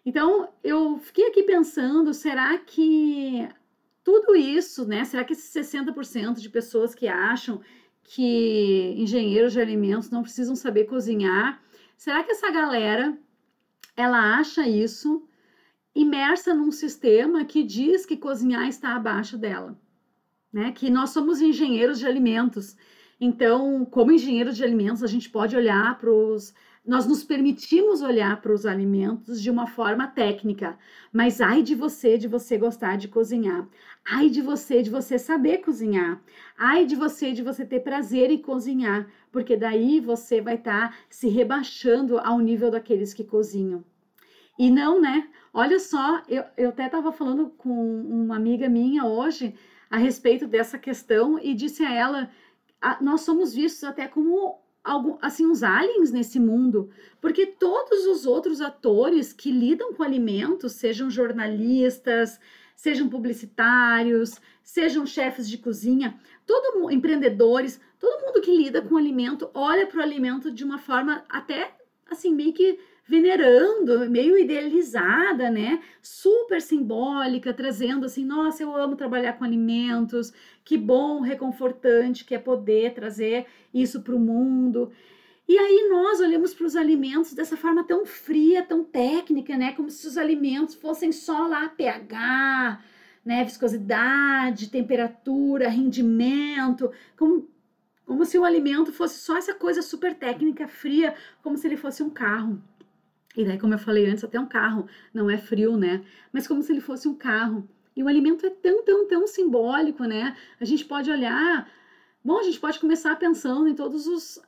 Então, 0.05 0.47
eu 0.63 0.97
fiquei 0.97 1.27
aqui 1.27 1.43
pensando, 1.43 2.13
será 2.13 2.57
que 2.57 3.49
tudo 4.01 4.33
isso, 4.33 4.87
né? 4.87 5.03
Será 5.03 5.25
que 5.25 5.33
esses 5.33 5.53
60% 5.53 6.39
de 6.39 6.49
pessoas 6.49 6.95
que 6.95 7.09
acham 7.09 7.59
que 8.03 8.95
engenheiros 8.97 9.53
de 9.53 9.61
alimentos 9.61 10.09
não 10.09 10.21
precisam 10.21 10.55
saber 10.55 10.85
cozinhar. 10.85 11.61
Será 11.95 12.23
que 12.23 12.31
essa 12.31 12.51
galera 12.51 13.17
ela 13.95 14.37
acha 14.37 14.67
isso 14.67 15.27
imersa 15.93 16.53
num 16.53 16.71
sistema 16.71 17.45
que 17.45 17.63
diz 17.63 18.05
que 18.05 18.17
cozinhar 18.17 18.67
está 18.67 18.95
abaixo 18.95 19.37
dela, 19.37 19.77
né? 20.51 20.71
Que 20.71 20.89
nós 20.89 21.09
somos 21.11 21.41
engenheiros 21.41 21.99
de 21.99 22.07
alimentos. 22.07 22.75
Então, 23.19 23.85
como 23.85 24.11
engenheiros 24.11 24.55
de 24.55 24.63
alimentos, 24.63 25.03
a 25.03 25.07
gente 25.07 25.29
pode 25.29 25.55
olhar 25.55 25.97
para 25.99 26.09
os 26.09 26.53
nós 26.85 27.05
nos 27.05 27.23
permitimos 27.23 28.01
olhar 28.01 28.41
para 28.41 28.51
os 28.51 28.65
alimentos 28.65 29.39
de 29.39 29.51
uma 29.51 29.67
forma 29.67 30.07
técnica, 30.07 30.77
mas 31.13 31.39
ai 31.39 31.61
de 31.61 31.75
você 31.75 32.17
de 32.17 32.27
você 32.27 32.57
gostar 32.57 32.97
de 32.97 33.07
cozinhar. 33.07 33.67
Ai 34.03 34.29
de 34.29 34.41
você 34.41 34.81
de 34.81 34.89
você 34.89 35.19
saber 35.19 35.59
cozinhar. 35.59 36.19
Ai 36.57 36.85
de 36.85 36.95
você 36.95 37.33
de 37.33 37.43
você 37.43 37.63
ter 37.63 37.81
prazer 37.81 38.31
em 38.31 38.39
cozinhar, 38.39 39.07
porque 39.31 39.55
daí 39.55 39.99
você 39.99 40.41
vai 40.41 40.55
estar 40.55 40.89
tá 40.89 40.97
se 41.07 41.27
rebaixando 41.27 42.17
ao 42.17 42.39
nível 42.39 42.71
daqueles 42.71 43.13
que 43.13 43.23
cozinham. 43.23 43.83
E 44.57 44.71
não, 44.71 44.99
né? 44.99 45.29
Olha 45.53 45.79
só, 45.79 46.23
eu, 46.27 46.43
eu 46.57 46.69
até 46.69 46.87
estava 46.87 47.11
falando 47.11 47.49
com 47.51 47.69
uma 47.69 48.35
amiga 48.35 48.67
minha 48.67 49.05
hoje 49.05 49.53
a 49.89 49.97
respeito 49.97 50.47
dessa 50.47 50.79
questão 50.79 51.37
e 51.37 51.53
disse 51.53 51.83
a 51.83 51.93
ela: 51.93 52.31
nós 52.99 53.21
somos 53.21 53.53
vistos 53.53 53.83
até 53.83 54.07
como 54.07 54.59
algum, 54.83 55.17
assim, 55.21 55.45
uns 55.45 55.63
aliens 55.63 56.11
nesse 56.11 56.39
mundo, 56.39 56.89
porque 57.19 57.45
todos 57.45 58.05
os 58.07 58.25
outros 58.25 58.61
atores 58.61 59.31
que 59.31 59.51
lidam 59.51 59.93
com 59.93 60.03
alimentos, 60.03 60.73
sejam 60.73 61.09
jornalistas, 61.09 62.39
sejam 62.75 63.07
publicitários, 63.07 64.41
sejam 64.63 65.05
chefes 65.05 65.47
de 65.47 65.57
cozinha, 65.57 66.19
todo 66.45 66.89
empreendedores, 66.91 67.79
todo 67.99 68.25
mundo 68.25 68.41
que 68.41 68.55
lida 68.55 68.81
com 68.81 68.97
alimento 68.97 69.49
olha 69.53 69.85
para 69.85 69.99
o 69.99 70.03
alimento 70.03 70.51
de 70.51 70.63
uma 70.63 70.79
forma 70.79 71.23
até 71.29 71.75
assim 72.09 72.33
meio 72.33 72.53
que 72.53 72.79
venerando, 73.11 74.09
meio 74.09 74.39
idealizada, 74.39 75.51
né? 75.51 75.81
Super 76.01 76.61
simbólica, 76.61 77.53
trazendo 77.53 78.05
assim, 78.05 78.23
nossa, 78.23 78.63
eu 78.63 78.73
amo 78.73 78.95
trabalhar 78.95 79.33
com 79.33 79.43
alimentos, 79.43 80.31
que 80.63 80.77
bom, 80.77 81.19
reconfortante 81.19 82.23
que 82.23 82.33
é 82.33 82.39
poder 82.39 82.93
trazer 82.93 83.47
isso 83.73 84.01
para 84.01 84.15
o 84.15 84.19
mundo. 84.19 84.93
E 85.45 85.57
aí 85.57 85.89
nós 85.89 86.21
olhamos 86.21 86.53
para 86.53 86.65
os 86.65 86.77
alimentos 86.77 87.33
dessa 87.33 87.57
forma 87.57 87.83
tão 87.83 88.05
fria, 88.05 88.63
tão 88.63 88.81
técnica, 88.81 89.57
né? 89.57 89.73
Como 89.73 89.89
se 89.89 90.07
os 90.07 90.17
alimentos 90.17 90.75
fossem 90.75 91.11
só 91.11 91.47
lá 91.47 91.67
pH, 91.67 92.81
né? 93.25 93.43
Viscosidade, 93.43 94.69
temperatura, 94.69 95.67
rendimento, 95.67 96.89
como, 97.17 97.49
como 98.05 98.23
se 98.23 98.37
o 98.37 98.45
alimento 98.45 98.93
fosse 98.93 99.19
só 99.19 99.35
essa 99.35 99.53
coisa 99.53 99.81
super 99.81 100.15
técnica, 100.15 100.65
fria, 100.65 101.13
como 101.43 101.57
se 101.57 101.67
ele 101.67 101.75
fosse 101.75 102.01
um 102.01 102.09
carro. 102.09 102.63
E 103.35 103.45
daí, 103.45 103.57
como 103.57 103.73
eu 103.73 103.79
falei 103.79 104.09
antes, 104.09 104.23
até 104.23 104.39
um 104.39 104.45
carro 104.45 104.87
não 105.13 105.29
é 105.29 105.37
frio, 105.37 105.77
né? 105.77 106.03
Mas 106.33 106.47
como 106.47 106.61
se 106.61 106.71
ele 106.71 106.81
fosse 106.81 107.07
um 107.07 107.15
carro. 107.15 107.67
E 107.95 108.03
o 108.03 108.07
alimento 108.07 108.45
é 108.45 108.49
tão, 108.49 108.83
tão, 108.83 109.07
tão 109.07 109.27
simbólico, 109.27 110.03
né? 110.03 110.35
A 110.59 110.65
gente 110.65 110.85
pode 110.85 111.09
olhar 111.09 111.67
Bom, 112.23 112.37
a 112.37 112.43
gente 112.43 112.59
pode 112.59 112.79
começar 112.79 113.15
pensando 113.15 113.67
em 113.67 113.73
todas 113.73 114.39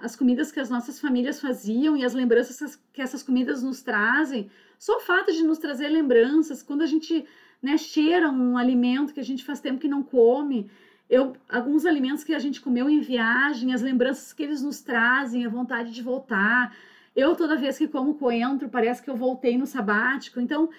as 0.00 0.16
comidas 0.16 0.50
que 0.50 0.58
as 0.58 0.70
nossas 0.70 0.98
famílias 0.98 1.38
faziam 1.38 1.94
e 1.94 2.06
as 2.06 2.14
lembranças 2.14 2.82
que 2.90 3.02
essas 3.02 3.22
comidas 3.22 3.62
nos 3.62 3.82
trazem. 3.82 4.50
Só 4.78 4.96
o 4.96 5.00
fato 5.00 5.30
de 5.30 5.42
nos 5.42 5.58
trazer 5.58 5.88
lembranças, 5.88 6.62
quando 6.62 6.80
a 6.80 6.86
gente 6.86 7.26
né, 7.60 7.76
cheira 7.76 8.30
um 8.30 8.56
alimento 8.56 9.12
que 9.12 9.20
a 9.20 9.24
gente 9.24 9.44
faz 9.44 9.60
tempo 9.60 9.78
que 9.78 9.88
não 9.88 10.02
come, 10.02 10.70
eu, 11.08 11.36
alguns 11.50 11.84
alimentos 11.84 12.24
que 12.24 12.32
a 12.32 12.38
gente 12.38 12.62
comeu 12.62 12.88
em 12.88 13.00
viagem, 13.00 13.74
as 13.74 13.82
lembranças 13.82 14.32
que 14.32 14.42
eles 14.42 14.62
nos 14.62 14.80
trazem, 14.80 15.44
a 15.44 15.50
vontade 15.50 15.92
de 15.92 16.00
voltar. 16.00 16.74
Eu, 17.14 17.36
toda 17.36 17.56
vez 17.56 17.78
que 17.78 17.88
como 17.88 18.14
coentro, 18.14 18.68
parece 18.68 19.02
que 19.02 19.10
eu 19.10 19.16
voltei 19.16 19.56
no 19.58 19.66
sabático. 19.66 20.40
Então, 20.40 20.70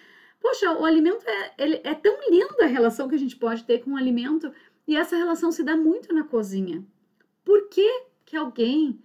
poxa, 0.41 0.72
o 0.74 0.86
alimento 0.86 1.24
é, 1.28 1.54
ele, 1.58 1.82
é 1.84 1.93
tão 1.93 2.17
linda 2.30 2.63
a 2.63 2.67
relação 2.67 3.08
que 3.08 3.15
a 3.15 3.19
gente 3.19 3.36
pode 3.36 3.63
ter 3.63 3.80
com 3.84 3.91
o 3.91 3.98
alimento 3.98 4.52
e 4.88 4.96
essa 4.96 5.15
relação 5.15 5.52
se 5.52 5.63
dá 5.63 5.76
muito 5.76 6.13
na 6.13 6.24
cozinha. 6.24 6.84
Por 7.43 7.69
que, 7.69 8.06
que 8.26 8.36
alguém 8.36 9.00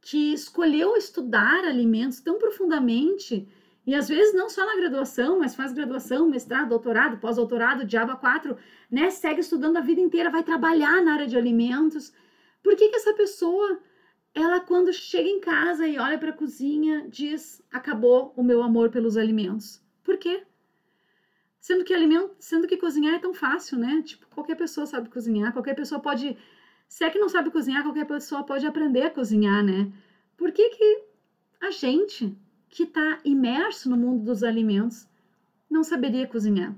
que 0.00 0.32
escolheu 0.32 0.96
estudar 0.96 1.64
alimentos 1.64 2.20
tão 2.20 2.38
profundamente, 2.38 3.48
e 3.86 3.94
às 3.94 4.08
vezes 4.08 4.34
não 4.34 4.48
só 4.48 4.64
na 4.64 4.76
graduação, 4.76 5.38
mas 5.38 5.54
faz 5.54 5.72
graduação, 5.72 6.28
mestrado, 6.28 6.68
doutorado, 6.68 7.18
pós-doutorado, 7.18 7.84
diaba 7.84 8.16
4, 8.16 8.56
né, 8.90 9.10
segue 9.10 9.40
estudando 9.40 9.76
a 9.76 9.80
vida 9.80 10.00
inteira, 10.00 10.30
vai 10.30 10.42
trabalhar 10.42 11.02
na 11.02 11.14
área 11.14 11.26
de 11.26 11.36
alimentos. 11.36 12.12
Por 12.62 12.76
que, 12.76 12.88
que 12.88 12.96
essa 12.96 13.12
pessoa, 13.14 13.78
ela 14.38 14.60
quando 14.60 14.92
chega 14.92 15.28
em 15.28 15.40
casa 15.40 15.86
e 15.86 15.98
olha 15.98 16.18
para 16.18 16.30
a 16.30 16.36
cozinha, 16.36 17.06
diz: 17.08 17.62
acabou 17.70 18.32
o 18.36 18.42
meu 18.42 18.62
amor 18.62 18.90
pelos 18.90 19.16
alimentos? 19.16 19.82
Por 20.04 20.16
quê? 20.16 20.44
Sendo 21.60 21.84
que 21.84 21.92
alimento, 21.92 22.34
sendo 22.38 22.66
que 22.66 22.76
cozinhar 22.76 23.14
é 23.14 23.18
tão 23.18 23.34
fácil, 23.34 23.78
né? 23.78 24.02
Tipo, 24.02 24.26
qualquer 24.28 24.54
pessoa 24.54 24.86
sabe 24.86 25.08
cozinhar, 25.08 25.52
qualquer 25.52 25.74
pessoa 25.74 26.00
pode. 26.00 26.36
Se 26.88 27.04
é 27.04 27.10
que 27.10 27.18
não 27.18 27.28
sabe 27.28 27.50
cozinhar, 27.50 27.82
qualquer 27.82 28.06
pessoa 28.06 28.44
pode 28.44 28.66
aprender 28.66 29.02
a 29.02 29.10
cozinhar, 29.10 29.62
né? 29.62 29.92
Por 30.36 30.52
que, 30.52 30.70
que 30.70 31.04
a 31.60 31.70
gente 31.70 32.36
que 32.68 32.84
está 32.84 33.18
imerso 33.24 33.90
no 33.90 33.96
mundo 33.96 34.24
dos 34.24 34.42
alimentos 34.42 35.08
não 35.68 35.82
saberia 35.82 36.26
cozinhar? 36.26 36.74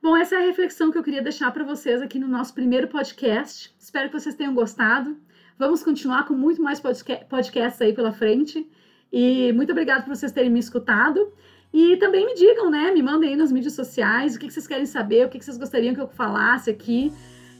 Bom, 0.00 0.16
essa 0.16 0.36
é 0.36 0.38
a 0.38 0.46
reflexão 0.46 0.92
que 0.92 0.98
eu 0.98 1.02
queria 1.02 1.22
deixar 1.22 1.50
para 1.50 1.64
vocês 1.64 2.00
aqui 2.00 2.18
no 2.20 2.28
nosso 2.28 2.54
primeiro 2.54 2.86
podcast. 2.86 3.74
Espero 3.78 4.08
que 4.08 4.20
vocês 4.20 4.36
tenham 4.36 4.54
gostado. 4.54 5.16
Vamos 5.58 5.82
continuar 5.82 6.24
com 6.24 6.34
muito 6.34 6.62
mais 6.62 6.80
podcasts 6.80 7.82
aí 7.82 7.92
pela 7.92 8.12
frente. 8.12 8.64
E 9.12 9.52
muito 9.52 9.72
obrigada 9.72 10.02
por 10.02 10.14
vocês 10.14 10.30
terem 10.30 10.50
me 10.50 10.60
escutado. 10.60 11.32
E 11.72 11.96
também 11.96 12.24
me 12.24 12.34
digam, 12.34 12.70
né? 12.70 12.92
Me 12.92 13.02
mandem 13.02 13.30
aí 13.30 13.36
nas 13.36 13.50
mídias 13.50 13.74
sociais 13.74 14.36
o 14.36 14.38
que, 14.38 14.50
vocês 14.50 14.66
querem 14.66 14.86
saber, 14.86 15.26
o 15.26 15.28
que, 15.28 15.42
vocês 15.42 15.58
gostariam 15.58 15.94
que 15.94 16.00
eu 16.00 16.08
falasse 16.08 16.70
aqui. 16.70 17.12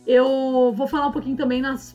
Eu 0.06 0.72
vou 0.74 0.87
falar 0.87 1.08
um 1.08 1.12
pouquinho 1.12 1.37
também 1.37 1.61
nas. 1.61 1.94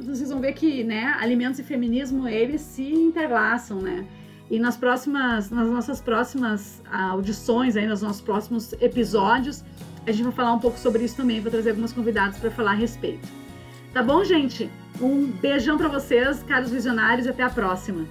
Vocês 0.00 0.30
vão 0.30 0.40
ver 0.40 0.54
que, 0.54 0.82
né, 0.82 1.14
alimentos 1.20 1.60
e 1.60 1.62
feminismo, 1.62 2.26
eles 2.26 2.62
se 2.62 2.90
interlaçam, 2.90 3.80
né? 3.80 4.06
E 4.50 4.58
nas 4.58 4.76
próximas, 4.76 5.50
nas 5.50 5.68
nossas 5.68 6.00
próximas 6.00 6.82
audições, 6.90 7.76
aí, 7.76 7.86
nos 7.86 8.02
nossos 8.02 8.22
próximos 8.22 8.72
episódios, 8.80 9.62
a 10.06 10.10
gente 10.10 10.24
vai 10.24 10.32
falar 10.32 10.54
um 10.54 10.58
pouco 10.58 10.78
sobre 10.78 11.04
isso 11.04 11.16
também. 11.16 11.40
Vou 11.40 11.50
trazer 11.50 11.70
algumas 11.70 11.92
convidadas 11.92 12.38
para 12.38 12.50
falar 12.50 12.72
a 12.72 12.74
respeito. 12.74 13.28
Tá 13.92 14.02
bom, 14.02 14.24
gente? 14.24 14.68
Um 15.02 15.26
beijão 15.26 15.76
para 15.76 15.88
vocês, 15.88 16.44
caros 16.44 16.70
visionários, 16.70 17.26
e 17.26 17.30
até 17.30 17.42
a 17.42 17.50
próxima. 17.50 18.06